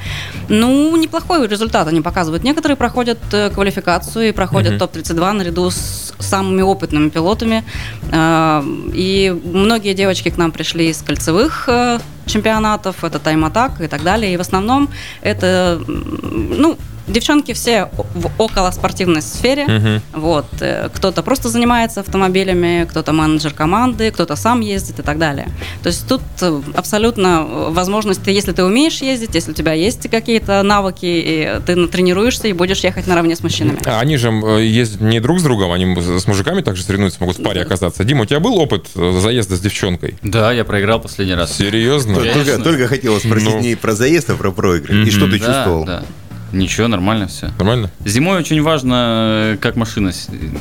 Ну, 0.48 0.96
неплохой 0.96 1.46
результат 1.46 1.88
они 1.88 2.00
показывают. 2.00 2.44
Некоторые 2.44 2.76
проходят 2.76 3.18
э, 3.32 3.50
квалификацию 3.50 4.28
и 4.28 4.32
проходят 4.32 4.72
угу. 4.72 4.80
топ-32 4.80 5.32
наряду 5.32 5.70
с 5.70 6.12
самыми 6.18 6.62
опытными 6.62 7.08
пилотами. 7.08 7.64
Э, 8.12 8.62
и 8.92 9.36
многие 9.44 9.94
девочки 9.94 10.30
к 10.30 10.36
нам 10.36 10.52
пришли 10.52 10.88
из 10.88 11.02
кольцевых 11.02 11.68
э, 11.68 11.98
чемпионатов, 12.26 13.04
это 13.04 13.18
тайм-атак 13.18 13.80
и 13.80 13.86
так 13.86 14.02
далее. 14.02 14.34
И 14.34 14.36
в 14.36 14.40
основном 14.40 14.88
это, 15.22 15.80
ну, 15.86 16.78
девчонки 17.10 17.52
все 17.52 17.88
в 18.14 18.30
около 18.38 18.70
спортивной 18.70 19.22
сфере. 19.22 19.64
Угу. 19.64 20.20
Вот. 20.20 20.46
Э, 20.60 20.88
кто-то 20.92 21.22
просто 21.22 21.48
занимается 21.48 22.00
автомобилями, 22.00 22.86
кто-то 22.88 23.12
менеджер 23.12 23.52
команды, 23.52 24.10
кто-то 24.10 24.36
сам 24.36 24.60
ездит 24.60 24.98
и 24.98 25.02
так 25.02 25.18
далее. 25.18 25.48
То 25.82 25.88
есть 25.88 26.06
тут 26.08 26.22
э, 26.40 26.60
абсолютно 26.74 27.44
возможность, 27.44 28.26
если 28.26 28.52
ты 28.52 28.64
умеешь 28.64 29.02
ездить, 29.02 29.34
если 29.34 29.52
у 29.52 29.54
тебя 29.54 29.72
есть 29.72 30.08
какие-то 30.10 30.62
навыки, 30.62 31.06
и 31.06 31.60
ты 31.66 31.86
тренируешься 31.86 32.48
и 32.48 32.52
будешь 32.52 32.80
ехать 32.80 33.06
наравне 33.06 33.36
с 33.36 33.42
мужчинами. 33.42 33.78
А 33.84 34.00
они 34.00 34.16
же 34.16 34.30
э, 34.30 34.64
ездят 34.64 35.00
не 35.00 35.20
друг 35.20 35.40
с 35.40 35.42
другом, 35.42 35.72
они 35.72 35.96
с 36.00 36.26
мужиками 36.26 36.62
также 36.62 36.82
соревнуются, 36.82 37.18
могут 37.20 37.38
в 37.38 37.42
паре 37.42 37.62
оказаться. 37.62 38.04
Дима, 38.04 38.22
у 38.22 38.26
тебя 38.26 38.40
был 38.40 38.56
опыт 38.58 38.88
заезда 38.94 39.56
с 39.56 39.60
девчонкой? 39.60 40.18
Да, 40.22 40.52
я 40.52 40.64
проиграл 40.64 41.00
последний 41.00 41.34
раз. 41.34 41.56
Серьезно? 41.56 42.16
Только, 42.16 42.58
только 42.58 42.88
хотела 42.88 43.18
спросить 43.18 43.48
ну... 43.48 43.60
не 43.60 43.74
про 43.74 43.92
заезд, 43.92 44.30
а 44.30 44.36
про 44.36 44.50
проигрыш. 44.50 45.08
И 45.08 45.10
что 45.10 45.26
ты 45.26 45.38
да, 45.38 45.46
чувствовал? 45.46 45.84
Да. 45.84 46.04
Ничего, 46.52 46.88
нормально 46.88 47.26
все. 47.26 47.50
Нормально? 47.58 47.90
Зимой 48.04 48.38
очень 48.38 48.60
важно, 48.62 49.56
как 49.60 49.76
машина 49.76 50.12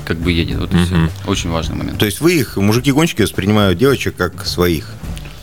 как 0.05 0.17
бы 0.17 0.31
едет. 0.31 0.59
Вот 0.59 0.73
угу. 0.73 1.09
Очень 1.27 1.49
важный 1.49 1.75
момент. 1.75 1.97
То 1.97 2.05
есть 2.05 2.21
вы 2.21 2.35
их, 2.35 2.57
мужики-гонщики, 2.57 3.21
воспринимают 3.21 3.77
девочек 3.77 4.15
как 4.15 4.45
своих? 4.45 4.93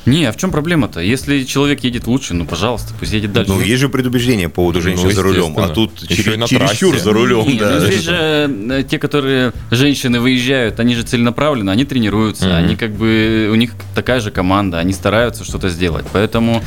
Не, 0.06 0.24
а 0.26 0.32
в 0.32 0.36
чем 0.36 0.52
проблема-то? 0.52 1.00
Если 1.00 1.42
человек 1.42 1.82
едет 1.82 2.06
лучше, 2.06 2.32
ну, 2.32 2.46
пожалуйста, 2.46 2.94
пусть 2.98 3.12
едет 3.12 3.32
дальше. 3.32 3.52
Ну, 3.52 3.60
есть 3.60 3.80
же 3.80 3.88
предубеждение 3.88 4.48
по 4.48 4.56
поводу 4.56 4.80
женщин 4.80 5.04
ну, 5.04 5.10
за 5.10 5.22
рулем, 5.22 5.58
а 5.58 5.68
тут 5.68 6.08
Еще 6.08 6.34
чер- 6.34 6.46
чересчур 6.46 6.96
за 6.96 7.12
рулем. 7.12 7.46
Не, 7.46 7.58
да. 7.58 7.74
ну, 7.74 7.86
здесь 7.86 8.02
же 8.02 8.48
э, 8.70 8.84
те, 8.88 8.98
которые 8.98 9.52
женщины 9.70 10.20
выезжают, 10.20 10.78
они 10.78 10.94
же 10.94 11.02
целенаправленно, 11.02 11.72
они 11.72 11.84
тренируются, 11.84 12.46
mm-hmm. 12.46 12.56
они 12.56 12.76
как 12.76 12.92
бы, 12.92 13.50
у 13.52 13.56
них 13.56 13.72
такая 13.94 14.20
же 14.20 14.30
команда, 14.30 14.78
они 14.78 14.92
стараются 14.92 15.44
что-то 15.44 15.68
сделать. 15.68 16.06
Поэтому 16.12 16.62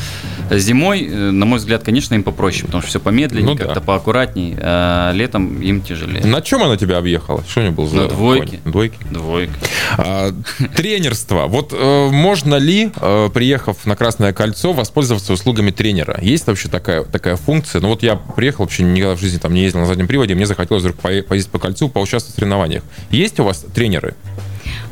зимой, 0.51 1.07
э, 1.07 1.31
на 1.31 1.45
мой 1.45 1.59
взгляд, 1.59 1.83
конечно, 1.83 2.15
им 2.15 2.23
попроще, 2.23 2.65
потому 2.65 2.81
что 2.81 2.89
все 2.89 2.99
помедленнее, 2.99 3.53
ну, 3.53 3.57
как-то 3.57 3.75
да. 3.75 3.81
поаккуратней, 3.81 4.57
а 4.59 5.11
летом 5.13 5.61
им 5.61 5.81
тяжелее. 5.81 6.25
На 6.25 6.41
чем 6.41 6.63
она 6.63 6.75
тебя 6.75 6.97
объехала? 6.97 7.43
Что 7.47 7.61
у 7.61 7.63
нее 7.63 7.71
был 7.71 7.87
за... 7.87 7.95
На 7.95 8.07
двойке. 8.07 8.59
Двойки? 8.65 8.97
Двойка. 9.09 9.53
А, 9.97 10.31
тренерство. 10.75 11.45
Вот 11.47 11.73
э, 11.73 12.09
можно 12.09 12.55
ли 12.55 12.91
э, 12.95 13.28
приехав 13.29 13.85
на 13.85 13.95
Красное 13.95 14.33
кольцо, 14.33 14.73
воспользоваться 14.73 15.33
услугами 15.33 15.71
тренера. 15.71 16.19
Есть 16.21 16.47
вообще 16.47 16.69
такая, 16.69 17.03
такая 17.03 17.35
функция? 17.35 17.81
Ну 17.81 17.89
вот 17.89 18.03
я 18.03 18.15
приехал, 18.15 18.63
вообще 18.63 18.83
никогда 18.83 19.15
в 19.15 19.19
жизни 19.19 19.37
там 19.37 19.53
не 19.53 19.63
ездил 19.63 19.81
на 19.81 19.85
заднем 19.85 20.07
приводе, 20.07 20.35
мне 20.35 20.45
захотелось 20.45 20.83
вдруг 20.83 20.97
поездить 20.97 21.51
по 21.51 21.59
кольцу, 21.59 21.89
поучаствовать 21.89 22.33
в 22.33 22.39
соревнованиях. 22.39 22.83
Есть 23.11 23.39
у 23.39 23.43
вас 23.43 23.65
тренеры? 23.73 24.15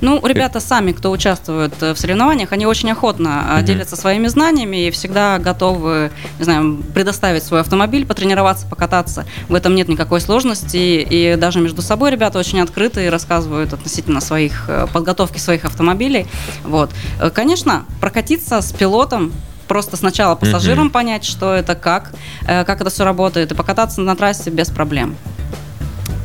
Ну, 0.01 0.25
ребята 0.25 0.59
сами, 0.59 0.91
кто 0.91 1.11
участвует 1.11 1.73
э, 1.81 1.93
в 1.93 1.99
соревнованиях, 1.99 2.51
они 2.51 2.65
очень 2.65 2.91
охотно 2.91 3.27
mm-hmm. 3.27 3.63
делятся 3.63 3.95
своими 3.95 4.27
знаниями 4.27 4.87
и 4.87 4.91
всегда 4.91 5.39
готовы, 5.39 6.11
не 6.37 6.43
знаю, 6.43 6.83
предоставить 6.93 7.43
свой 7.43 7.61
автомобиль, 7.61 8.05
потренироваться, 8.05 8.67
покататься. 8.67 9.25
В 9.49 9.55
этом 9.55 9.73
нет 9.75 9.87
никакой 9.87 10.21
сложности. 10.21 10.77
И 10.77 11.35
даже 11.35 11.59
между 11.59 11.81
собой 11.81 12.11
ребята 12.11 12.37
очень 12.37 12.59
открыты 12.59 13.05
и 13.05 13.09
рассказывают 13.09 13.73
относительно 13.73 14.21
своих 14.21 14.65
э, 14.67 14.87
подготовки 14.93 15.39
своих 15.39 15.65
автомобилей. 15.65 16.27
Вот. 16.63 16.91
Конечно, 17.33 17.85
прокатиться 17.99 18.61
с 18.61 18.71
пилотом 18.71 19.31
просто 19.67 19.97
сначала 19.97 20.35
пассажирам 20.35 20.87
mm-hmm. 20.87 20.91
понять, 20.91 21.25
что 21.25 21.53
это 21.53 21.75
как, 21.75 22.13
как 22.45 22.81
это 22.81 22.89
все 22.89 23.03
работает, 23.03 23.51
и 23.51 23.55
покататься 23.55 23.99
на 24.01 24.15
трассе 24.15 24.49
без 24.49 24.69
проблем. 24.69 25.15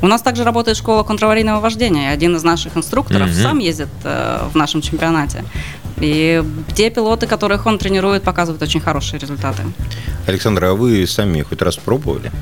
У 0.02 0.08
нас 0.08 0.20
также 0.20 0.42
работает 0.42 0.76
школа 0.76 1.04
контраварийного 1.04 1.60
вождения. 1.60 2.10
Один 2.10 2.34
из 2.34 2.42
наших 2.42 2.76
инструкторов 2.76 3.28
mm-hmm. 3.28 3.42
сам 3.42 3.58
ездит 3.58 3.88
э, 4.02 4.48
в 4.52 4.56
нашем 4.56 4.82
чемпионате. 4.82 5.44
И 6.00 6.42
те 6.74 6.90
пилоты, 6.90 7.28
которых 7.28 7.66
он 7.66 7.78
тренирует, 7.78 8.24
показывают 8.24 8.60
очень 8.60 8.80
хорошие 8.80 9.20
результаты. 9.20 9.62
Александра, 10.26 10.70
а 10.70 10.74
вы 10.74 11.06
сами 11.06 11.42
хоть 11.42 11.62
раз 11.62 11.76
пробовали? 11.76 12.32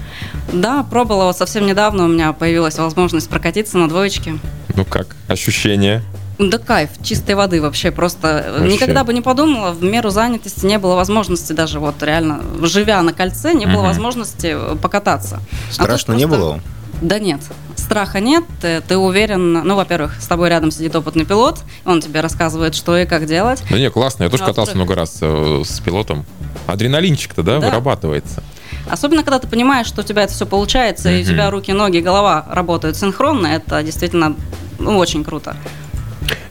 Да, 0.52 0.82
пробовала. 0.84 1.24
Вот 1.24 1.36
совсем 1.36 1.66
недавно 1.66 2.04
у 2.06 2.08
меня 2.08 2.32
появилась 2.32 2.78
возможность 2.78 3.28
прокатиться 3.28 3.76
на 3.76 3.88
двоечке. 3.88 4.38
Ну 4.74 4.86
как? 4.86 5.14
Ощущения? 5.28 6.02
Да 6.38 6.56
кайф, 6.56 6.88
чистой 7.02 7.34
воды 7.34 7.60
вообще. 7.60 7.90
Просто 7.90 8.54
вообще. 8.58 8.72
никогда 8.72 9.04
бы 9.04 9.12
не 9.12 9.20
подумала, 9.20 9.72
в 9.72 9.82
меру 9.82 10.08
занятости 10.08 10.64
не 10.64 10.78
было 10.78 10.94
возможности 10.94 11.52
даже 11.52 11.80
вот 11.80 12.02
реально, 12.02 12.40
живя 12.62 13.02
на 13.02 13.12
кольце, 13.12 13.52
не 13.52 13.66
угу. 13.66 13.74
было 13.74 13.82
возможности 13.82 14.56
покататься. 14.80 15.40
Страшно 15.70 16.14
а 16.14 16.16
не 16.16 16.26
просто... 16.26 16.42
было? 16.42 16.60
Да 17.00 17.18
нет, 17.18 17.40
страха 17.76 18.20
нет, 18.20 18.44
ты, 18.60 18.80
ты 18.82 18.96
уверен, 18.96 19.52
ну, 19.52 19.74
во-первых, 19.74 20.20
с 20.20 20.26
тобой 20.26 20.48
рядом 20.50 20.70
сидит 20.70 20.94
опытный 20.94 21.24
пилот, 21.24 21.60
он 21.84 22.00
тебе 22.00 22.20
рассказывает, 22.20 22.74
что 22.74 22.96
и 22.96 23.06
как 23.06 23.26
делать. 23.26 23.62
Да 23.70 23.78
не, 23.78 23.90
классно, 23.90 24.24
я 24.24 24.30
тоже 24.30 24.44
а 24.44 24.46
катался 24.46 24.76
много 24.76 24.94
раз 24.94 25.18
э, 25.22 25.62
с 25.64 25.80
пилотом. 25.80 26.26
Адреналинчик-то, 26.66 27.42
да, 27.42 27.58
да, 27.58 27.66
вырабатывается. 27.66 28.42
Особенно, 28.88 29.22
когда 29.22 29.38
ты 29.38 29.48
понимаешь, 29.48 29.86
что 29.86 30.02
у 30.02 30.04
тебя 30.04 30.22
это 30.22 30.32
все 30.32 30.46
получается, 30.46 31.10
mm-hmm. 31.10 31.18
и 31.20 31.22
у 31.22 31.26
тебя 31.26 31.50
руки, 31.50 31.72
ноги, 31.72 31.98
голова 31.98 32.46
работают 32.50 32.96
синхронно, 32.96 33.46
это 33.46 33.82
действительно 33.82 34.36
ну, 34.78 34.98
очень 34.98 35.24
круто. 35.24 35.56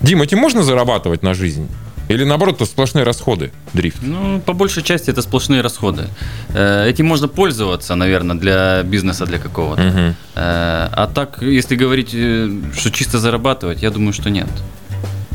Дим, 0.01 0.21
этим 0.21 0.39
можно 0.39 0.63
зарабатывать 0.63 1.23
на 1.23 1.33
жизнь? 1.33 1.69
Или 2.09 2.25
наоборот, 2.25 2.55
это 2.55 2.65
сплошные 2.65 3.05
расходы, 3.05 3.51
дрифт? 3.73 3.99
Ну, 4.01 4.41
по 4.41 4.53
большей 4.53 4.83
части 4.83 5.11
это 5.11 5.21
сплошные 5.21 5.61
расходы. 5.61 6.07
Э, 6.49 6.89
этим 6.89 7.05
можно 7.05 7.27
пользоваться, 7.27 7.95
наверное, 7.95 8.35
для 8.35 8.83
бизнеса 8.83 9.25
для 9.25 9.37
какого-то. 9.37 9.87
Угу. 9.87 10.15
А 10.35 11.11
так, 11.13 11.41
если 11.41 11.75
говорить, 11.75 12.09
э, 12.13 12.49
что 12.75 12.91
чисто 12.91 13.19
зарабатывать, 13.19 13.83
я 13.83 13.91
думаю, 13.91 14.13
что 14.13 14.29
нет. 14.29 14.47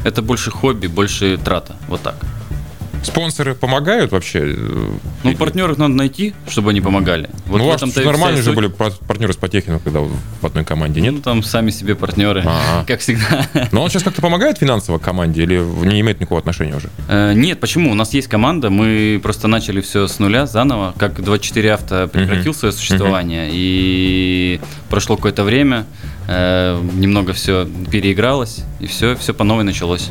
Это 0.05 0.21
больше 0.21 0.51
хобби, 0.51 0.89
больше 0.89 1.39
трата. 1.39 1.77
Вот 1.89 2.03
так. 2.03 2.17
Спонсоры 3.05 3.55
помогают 3.55 4.13
вообще? 4.13 4.57
Ну, 5.23 5.37
партнеров 5.37 5.79
надо 5.79 5.95
найти, 5.95 6.35
чтобы 6.49 6.71
они 6.71 6.81
помогали. 6.81 7.29
Вот 7.47 7.59
ну, 7.59 7.67
у 7.67 7.69
вас 7.69 7.83
нормально 7.97 8.43
же 8.43 8.53
были 8.53 8.69
партнеры 8.69 9.33
с 9.33 9.37
Потехиным, 9.37 9.81
когда 9.81 10.01
в 10.01 10.47
одной 10.47 10.65
команде, 10.65 11.01
нет? 11.01 11.15
Ну, 11.15 11.21
там 11.21 11.43
сами 11.43 11.71
себе 11.71 11.95
партнеры, 11.95 12.43
А-а. 12.47 12.85
как 12.87 13.01
всегда. 13.01 13.47
Но 13.73 13.83
он 13.83 13.91
сейчас 13.91 14.03
как-то 14.03 14.23
помогает 14.23 14.59
финансово 14.59 14.99
команде 14.99 15.43
или 15.43 15.57
не 15.85 16.01
имеет 16.01 16.21
никакого 16.21 16.41
отношения 16.41 16.77
уже? 16.77 16.89
Э, 17.09 17.33
нет, 17.35 17.61
почему? 17.61 17.91
У 17.91 17.95
нас 17.95 18.15
есть 18.15 18.29
команда, 18.29 18.71
мы 18.71 19.21
просто 19.23 19.49
начали 19.49 19.81
все 19.81 20.07
с 20.09 20.19
нуля, 20.19 20.47
заново, 20.47 20.95
как 20.99 21.23
24 21.23 21.75
авто 21.75 22.09
прекратил 22.09 22.53
uh-huh. 22.53 22.59
свое 22.59 22.73
существование, 22.73 23.49
uh-huh. 23.49 23.53
и 23.53 24.61
прошло 24.89 25.17
какое-то 25.17 25.45
время, 25.45 25.87
э, 26.27 26.81
немного 26.95 27.33
все 27.33 27.69
переигралось, 27.91 28.63
и 28.81 28.87
все, 28.87 29.17
все 29.17 29.35
по 29.35 29.45
новой 29.45 29.65
началось. 29.65 30.11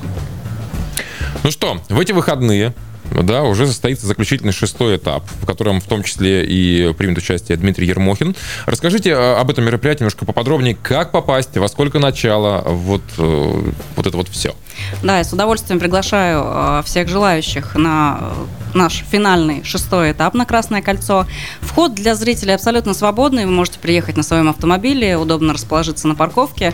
Ну 1.44 1.52
что, 1.52 1.82
в 1.90 2.00
эти 2.00 2.14
выходные 2.14 2.74
да, 3.12 3.44
уже 3.44 3.68
состоится 3.68 4.08
заключительный 4.08 4.54
шестой 4.54 4.96
этап, 4.96 5.24
в 5.42 5.46
котором 5.46 5.82
в 5.82 5.86
том 5.86 6.04
числе 6.04 6.46
и 6.46 6.94
примет 6.94 7.18
участие 7.18 7.58
Дмитрий 7.58 7.86
Ермохин. 7.88 8.36
Расскажите 8.66 9.12
э, 9.12 9.36
об 9.36 9.50
этом 9.50 9.66
мероприятии 9.66 10.02
немножко 10.02 10.26
поподробнее, 10.26 10.76
как 10.82 11.12
попасть, 11.12 11.56
во 11.58 11.68
сколько 11.68 12.00
начало, 12.00 12.62
вот, 12.66 13.04
э, 13.18 13.72
вот 13.98 14.08
это 14.08 14.16
вот 14.16 14.30
все. 14.30 14.56
Да, 15.04 15.18
я 15.18 15.24
с 15.26 15.34
удовольствием 15.34 15.80
приглашаю 15.80 16.44
э, 16.46 16.82
всех 16.86 17.10
желающих 17.10 17.76
на 17.76 18.20
э, 18.22 18.63
наш 18.74 19.04
финальный 19.10 19.64
шестой 19.64 20.12
этап 20.12 20.34
на 20.34 20.46
Красное 20.46 20.82
кольцо. 20.82 21.26
Вход 21.62 21.94
для 21.94 22.16
зрителей 22.16 22.54
абсолютно 22.54 22.94
свободный. 22.94 23.46
Вы 23.46 23.52
можете 23.52 23.80
приехать 23.80 24.18
на 24.18 24.24
своем 24.24 24.50
автомобиле, 24.50 25.18
удобно 25.18 25.54
расположиться 25.54 26.08
на 26.08 26.16
парковке. 26.16 26.74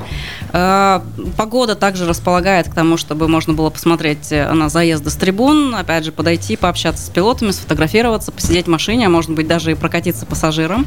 Э, 0.51 1.01
погода 1.37 1.75
также 1.75 2.05
располагает 2.05 2.69
к 2.69 2.73
тому, 2.73 2.97
чтобы 2.97 3.27
можно 3.27 3.53
было 3.53 3.69
посмотреть 3.69 4.31
на 4.31 4.69
заезды 4.69 5.09
с 5.09 5.15
трибун, 5.15 5.75
опять 5.75 6.05
же, 6.05 6.11
подойти, 6.11 6.55
пообщаться 6.55 7.05
с 7.05 7.09
пилотами, 7.09 7.51
сфотографироваться, 7.51 8.31
посидеть 8.31 8.65
в 8.65 8.69
машине, 8.69 9.07
а 9.07 9.09
может 9.09 9.31
быть 9.31 9.47
даже 9.47 9.71
и 9.71 9.75
прокатиться 9.75 10.25
пассажиром. 10.25 10.85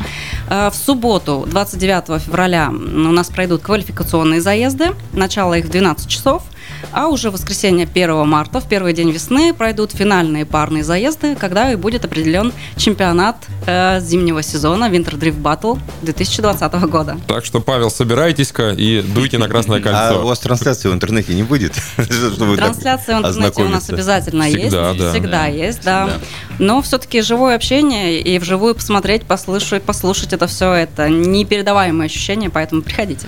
В 0.48 0.74
субботу, 0.74 1.46
29 1.48 2.22
февраля, 2.22 2.70
у 2.70 3.12
нас 3.12 3.28
пройдут 3.28 3.62
квалификационные 3.62 4.40
заезды. 4.40 4.90
Начало 5.12 5.54
их 5.54 5.66
в 5.66 5.70
12 5.70 6.08
часов. 6.08 6.42
А 6.92 7.08
уже 7.08 7.30
в 7.30 7.34
воскресенье 7.34 7.86
1 7.86 8.26
марта, 8.28 8.60
в 8.60 8.68
первый 8.68 8.92
день 8.92 9.10
весны, 9.10 9.54
пройдут 9.54 9.92
финальные 9.92 10.44
парные 10.44 10.84
заезды, 10.84 11.36
когда 11.36 11.72
и 11.72 11.76
будет 11.76 12.04
определен 12.04 12.52
чемпионат 12.76 13.36
э, 13.66 14.00
зимнего 14.00 14.42
сезона 14.42 14.90
Winter 14.90 15.18
Drift 15.18 15.40
Battle 15.40 15.78
2020 16.02 16.72
года. 16.90 17.16
Так 17.28 17.44
что, 17.44 17.60
Павел, 17.60 17.90
собирайтесь-ка 17.90 18.70
и 18.70 19.02
дуйте 19.02 19.38
на 19.38 19.48
Красное 19.48 19.78
а 19.78 19.82
кольцо. 19.82 20.20
А 20.20 20.24
у 20.24 20.26
вас 20.26 20.38
трансляции 20.38 20.88
в 20.88 20.92
интернете 20.92 21.34
не 21.34 21.42
будет? 21.42 21.74
Трансляция 21.96 23.16
в 23.16 23.18
интернете 23.20 23.62
у 23.62 23.68
нас 23.68 23.88
обязательно 23.90 24.44
есть. 24.44 24.74
Всегда 24.74 25.46
есть, 25.46 25.82
да. 25.84 26.18
Но 26.58 26.82
все-таки 26.82 27.20
живое 27.22 27.56
общение 27.56 28.20
и 28.20 28.38
вживую 28.38 28.74
посмотреть, 28.74 29.24
послушать, 29.24 29.82
послушать 29.82 30.32
это 30.32 30.46
все, 30.46 30.72
это 30.72 31.08
непередаваемое 31.08 32.06
ощущение, 32.06 32.50
поэтому 32.50 32.82
приходите. 32.82 33.26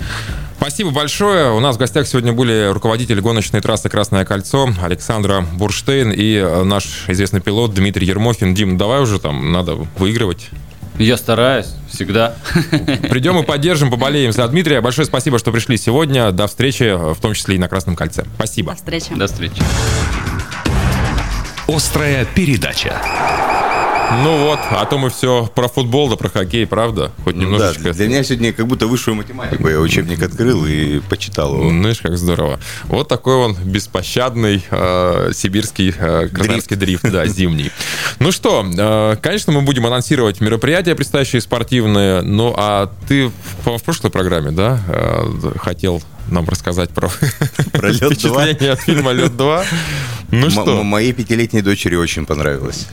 Спасибо 0.57 0.93
большое. 0.93 1.53
У 1.53 1.61
нас 1.61 1.77
в 1.77 1.79
гостях 1.79 2.07
сегодня 2.07 2.33
были 2.33 2.71
руководитель 2.73 3.21
гоночной 3.45 3.61
трассы 3.61 3.91
«Красное 3.91 4.25
кольцо» 4.25 4.71
Александра 4.83 5.43
Бурштейн 5.43 6.11
и 6.13 6.37
э, 6.37 6.63
наш 6.63 7.05
известный 7.09 7.43
пилот 7.43 7.75
Дмитрий 7.75 8.07
Ермохин. 8.07 8.55
Дим, 8.55 8.79
давай 8.79 9.03
уже 9.03 9.21
там, 9.21 9.53
надо 9.53 9.75
выигрывать. 9.99 10.49
Я 10.99 11.19
стараюсь, 11.19 11.67
всегда. 11.91 12.37
Придем 13.11 13.39
и 13.39 13.43
поддержим, 13.43 13.91
поболеем 13.91 14.33
за 14.33 14.49
Дмитрия. 14.49 14.81
Большое 14.81 15.05
спасибо, 15.05 15.39
что 15.39 15.53
пришли 15.53 15.77
сегодня. 15.77 16.33
До 16.33 16.47
встречи, 16.47 16.95
в 16.97 17.21
том 17.21 17.35
числе 17.35 17.57
и 17.57 17.59
на 17.59 17.69
Красном 17.69 17.97
кольце. 17.97 18.25
Спасибо. 18.37 18.73
До 18.73 18.77
встречи. 18.79 19.15
До 19.15 19.27
встречи. 19.27 19.63
Острая 21.69 22.25
передача. 22.35 22.99
Ну 24.23 24.45
вот, 24.45 24.59
а 24.71 24.85
то 24.87 24.99
мы 24.99 25.11
все 25.11 25.51
про 25.55 25.69
футбол 25.69 26.09
да 26.09 26.17
про 26.17 26.29
хоккей, 26.29 26.67
правда? 26.67 27.11
Хоть 27.25 27.37
немножечко. 27.37 27.85
Да, 27.85 27.93
для 27.93 28.09
меня 28.09 28.23
сегодня 28.23 28.53
как 28.53 28.67
будто 28.67 28.87
высшую 28.87 29.15
математику. 29.17 29.69
Я 29.69 29.81
учебник 29.81 30.23
открыл 30.23 30.65
и 30.67 31.01
почитал 31.01 31.55
его. 31.55 31.69
Знаешь, 31.71 32.01
как 32.01 32.17
здорово. 32.17 32.61
Вот 32.85 33.09
такой 33.09 33.37
он 33.37 33.55
беспощадный 33.55 34.65
э, 34.71 35.31
сибирский 35.35 35.95
э, 35.97 36.29
красноярский 36.29 36.77
дрифт. 36.77 37.03
дрифт, 37.03 37.15
да, 37.15 37.27
зимний. 37.27 37.71
Ну 38.19 38.33
что, 38.33 38.65
э, 38.67 39.17
конечно, 39.21 39.53
мы 39.53 39.63
будем 39.63 39.87
анонсировать 39.87 40.41
мероприятия 40.41 40.95
предстоящие 40.95 41.41
спортивные. 41.41 42.23
Ну, 42.23 42.55
а 42.57 42.91
ты 43.09 43.29
в, 43.65 43.79
в 43.79 43.83
прошлой 43.83 44.11
программе, 44.11 44.51
да, 44.51 44.81
э, 44.89 45.53
хотел 45.57 46.03
нам 46.29 46.49
рассказать 46.49 46.91
про, 46.91 47.11
про 47.73 47.89
лед 47.91 48.13
впечатление 48.13 48.73
от 48.73 48.81
фильма 48.81 49.13
«Лед 49.13 49.33
2». 49.33 49.65
Ну 50.31 50.51
что? 50.51 50.83
Моей 50.83 51.13
пятилетней 51.13 51.63
дочери 51.63 51.97
очень 51.97 52.27
понравилось. 52.27 52.89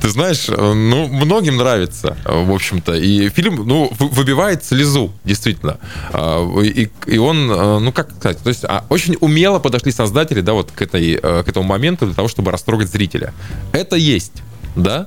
Ты 0.00 0.08
знаешь, 0.08 0.48
э, 0.48 0.72
ну, 0.72 1.08
многим 1.08 1.56
нравится, 1.56 2.16
э, 2.24 2.44
в 2.44 2.52
общем-то. 2.52 2.94
И 2.94 3.28
фильм, 3.30 3.66
ну, 3.66 3.90
выбивает 3.98 4.64
слезу, 4.64 5.12
действительно. 5.24 5.78
А, 6.12 6.46
и, 6.60 6.88
и 7.06 7.18
он, 7.18 7.50
э, 7.50 7.78
ну, 7.78 7.92
как 7.92 8.10
сказать, 8.12 8.38
то 8.38 8.48
есть 8.48 8.64
а, 8.64 8.84
очень 8.88 9.16
умело 9.20 9.58
подошли 9.58 9.92
создатели, 9.92 10.40
да, 10.40 10.52
вот 10.52 10.70
к, 10.70 10.82
этой, 10.82 11.16
к 11.16 11.48
этому 11.48 11.66
моменту 11.66 12.06
для 12.06 12.14
того, 12.14 12.28
чтобы 12.28 12.52
растрогать 12.52 12.88
зрителя. 12.88 13.32
Это 13.72 13.96
есть, 13.96 14.42
да? 14.74 15.06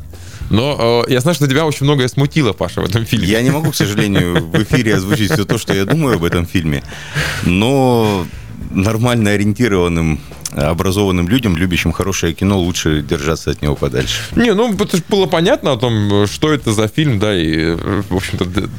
Но 0.50 1.04
э, 1.08 1.12
я 1.14 1.20
знаю, 1.20 1.36
что 1.36 1.48
тебя 1.48 1.66
очень 1.66 1.86
многое 1.86 2.08
смутило, 2.08 2.54
Паша, 2.54 2.82
в 2.82 2.86
этом 2.86 3.06
фильме. 3.06 3.28
Я 3.28 3.42
не 3.42 3.52
могу, 3.52 3.72
к 3.72 3.76
сожалению, 3.76 4.48
в 4.48 4.64
эфире 4.64 4.96
озвучить 4.96 5.32
все 5.32 5.46
то, 5.46 5.58
что 5.58 5.74
я 5.74 5.86
думаю 5.86 6.16
об 6.16 6.24
этом 6.24 6.46
фильме. 6.46 6.84
Но 7.46 8.26
нормально 8.72 9.32
ориентированным 9.32 10.20
образованным 10.52 11.28
людям, 11.28 11.56
любящим 11.56 11.92
хорошее 11.92 12.34
кино, 12.34 12.60
лучше 12.60 13.02
держаться 13.02 13.52
от 13.52 13.62
него 13.62 13.76
подальше. 13.76 14.22
Не, 14.36 14.54
ну 14.54 14.76
было 15.08 15.26
понятно 15.28 15.74
о 15.74 15.78
том, 15.78 16.26
что 16.28 16.52
это 16.52 16.74
за 16.74 16.88
фильм, 16.88 17.20
да, 17.20 17.38
и, 17.38 17.76
в 17.76 18.16
общем-то, 18.16 18.70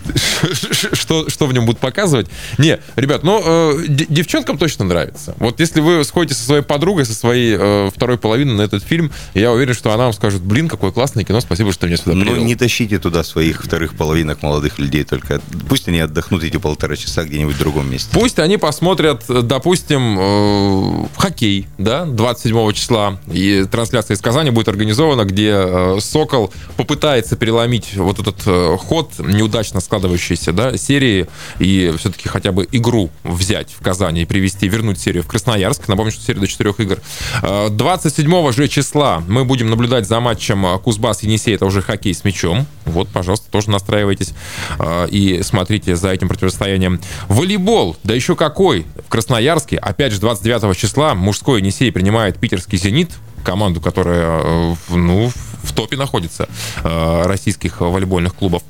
что, 0.97 1.29
что 1.29 1.47
в 1.47 1.53
нем 1.53 1.67
будут 1.67 1.81
показывать. 1.81 2.29
Не, 2.59 2.81
ребят, 2.97 3.23
ну, 3.23 3.41
э, 3.45 3.85
девчонкам 3.87 4.59
точно 4.59 4.85
нравится. 4.85 5.35
Вот 5.39 5.61
если 5.61 5.81
вы 5.81 6.05
сходите 6.05 6.35
со 6.35 6.45
своей 6.45 6.63
подругой, 6.63 7.07
со 7.07 7.15
своей 7.15 7.57
э, 7.59 7.91
второй 7.95 8.19
половиной 8.19 8.55
на 8.55 8.63
этот 8.63 8.83
фильм, 8.83 9.13
я 9.35 9.53
уверен, 9.53 9.75
что 9.75 9.93
она 9.93 10.05
вам 10.05 10.13
скажет, 10.13 10.43
блин, 10.43 10.69
какое 10.69 10.91
классное 10.91 11.25
кино, 11.25 11.41
спасибо, 11.41 11.73
что 11.73 11.87
меня 11.87 11.97
сюда 11.97 12.13
привел. 12.13 12.37
Ну, 12.37 12.43
не 12.43 12.57
тащите 12.57 12.99
туда 12.99 13.23
своих 13.23 13.65
вторых 13.65 13.95
половинок 13.95 14.43
молодых 14.43 14.79
людей, 14.79 15.05
только 15.05 15.41
пусть 15.69 15.89
они 15.89 16.01
отдохнут 16.01 16.43
эти 16.43 16.57
полтора 16.57 16.97
часа 16.97 17.25
где-нибудь 17.25 17.55
в 17.55 17.59
другом 17.59 17.91
месте. 17.91 18.11
Пусть 18.13 18.39
они 18.39 18.57
посмотрят, 18.57 19.25
допустим, 19.29 19.70
э, 20.19 21.07
хоккей, 21.17 21.67
да, 21.79 22.05
27 22.05 22.73
числа. 22.73 23.19
И 23.33 23.67
трансляция 23.71 24.15
из 24.17 24.21
Казани 24.21 24.51
будет 24.51 24.69
организована, 24.69 25.25
где 25.25 25.53
э, 25.53 25.99
Сокол 26.01 26.53
попытается 26.77 27.37
переломить 27.37 27.97
вот 27.97 28.19
этот 28.19 28.43
э, 28.47 28.77
ход 28.79 29.13
неудачно 29.19 29.81
складывающейся 29.81 30.53
да, 30.53 30.77
серии 30.77 31.27
и 31.59 31.95
все-таки 31.99 32.29
хотя 32.29 32.53
бы 32.53 32.67
игру 32.73 33.11
взять 33.25 33.73
в 33.73 33.83
Казани 33.83 34.23
и 34.23 34.25
привести, 34.25 34.69
вернуть 34.69 35.01
серию 35.01 35.23
в 35.23 35.27
Красноярск. 35.27 35.89
Напомню, 35.89 36.13
что 36.13 36.23
серия 36.23 36.41
до 36.41 36.47
четырех 36.47 36.81
игр. 36.81 36.99
27 37.43 38.33
э, 38.33 38.53
же 38.53 38.69
числа 38.69 39.23
мы 39.29 39.45
будем 39.45 39.71
наблюдать 39.71 40.07
за 40.07 40.21
матчем 40.21 40.65
Кузбасс-Енисей. 40.65 41.55
Это 41.55 41.67
уже 41.67 41.83
хоккей 41.83 42.15
с 42.15 42.25
мячом. 42.25 42.67
Вот, 42.91 43.09
пожалуйста, 43.09 43.51
тоже 43.51 43.71
настраивайтесь 43.71 44.35
и 45.09 45.41
смотрите 45.43 45.97
за 45.97 46.11
этим 46.11 46.29
противостоянием. 46.29 47.01
Волейбол, 47.29 47.97
да 48.05 48.15
еще 48.15 48.37
какой! 48.37 48.87
В 49.07 49.09
Красноярске, 49.09 49.77
опять 49.77 50.13
же, 50.13 50.21
29 50.21 50.77
числа 50.77 51.15
мужской 51.15 51.61
Енисей 51.61 51.93
принимает 51.93 52.39
питерский 52.39 52.79
«Зенит», 52.79 53.11
команду, 53.41 53.81
которая 53.81 54.41
э, 54.43 54.75
ну, 54.91 55.31
в 55.63 55.73
топе 55.73 55.97
находится 55.97 56.49
э, 56.83 57.23
российских 57.25 57.81
волейбольных 57.81 58.35
клубов. 58.35 58.63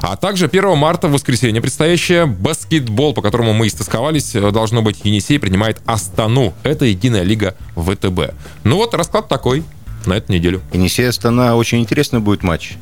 А 0.00 0.16
также 0.16 0.46
1 0.46 0.76
марта, 0.76 1.08
в 1.08 1.12
воскресенье, 1.12 1.60
предстоящее 1.60 2.26
баскетбол, 2.26 3.14
по 3.14 3.22
которому 3.22 3.52
мы 3.52 3.66
истосковались, 3.66 4.34
э, 4.34 4.50
должно 4.50 4.82
быть, 4.82 5.00
Енисей 5.04 5.38
принимает 5.38 5.80
Астану. 5.86 6.54
Это 6.62 6.84
единая 6.84 7.22
лига 7.22 7.54
ВТБ. 7.76 8.34
Ну 8.64 8.76
вот, 8.76 8.94
расклад 8.94 9.28
такой 9.28 9.64
на 10.06 10.14
эту 10.14 10.32
неделю. 10.32 10.62
Енисей 10.72 11.08
Астана 11.08 11.56
очень 11.56 11.80
интересный 11.80 12.20
будет 12.20 12.42
матч. 12.42 12.76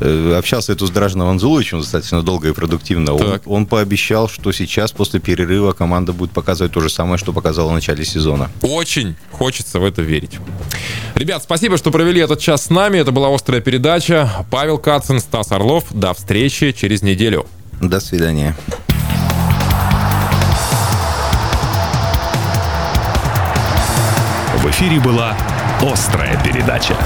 Э, 0.00 0.36
общался 0.38 0.72
эту 0.72 0.86
с 0.86 0.90
Дражином 0.90 1.28
Анзуловичем 1.28 1.80
достаточно 1.80 2.22
долго 2.22 2.48
и 2.48 2.52
продуктивно. 2.52 3.14
Он, 3.14 3.40
он 3.44 3.66
пообещал, 3.66 4.28
что 4.28 4.50
сейчас 4.52 4.92
после 4.92 5.20
перерыва 5.20 5.72
команда 5.72 6.12
будет 6.12 6.30
показывать 6.30 6.72
то 6.72 6.80
же 6.80 6.88
самое, 6.88 7.18
что 7.18 7.32
показала 7.32 7.70
в 7.70 7.74
начале 7.74 8.04
сезона. 8.04 8.50
Очень 8.62 9.16
хочется 9.30 9.78
в 9.78 9.84
это 9.84 10.02
верить. 10.02 10.38
Ребят, 11.14 11.42
спасибо, 11.42 11.76
что 11.76 11.90
провели 11.90 12.20
этот 12.20 12.40
час 12.40 12.64
с 12.64 12.70
нами. 12.70 12.98
Это 12.98 13.12
была 13.12 13.34
«Острая 13.34 13.60
передача». 13.60 14.46
Павел 14.50 14.78
Кацин, 14.78 15.20
Стас 15.20 15.52
Орлов. 15.52 15.84
До 15.90 16.14
встречи 16.14 16.72
через 16.72 17.02
неделю. 17.02 17.46
До 17.80 18.00
свидания. 18.00 18.56
В 24.56 24.66
эфире 24.70 25.00
была 25.00 25.36
«Острая 25.82 26.42
передача». 26.42 26.96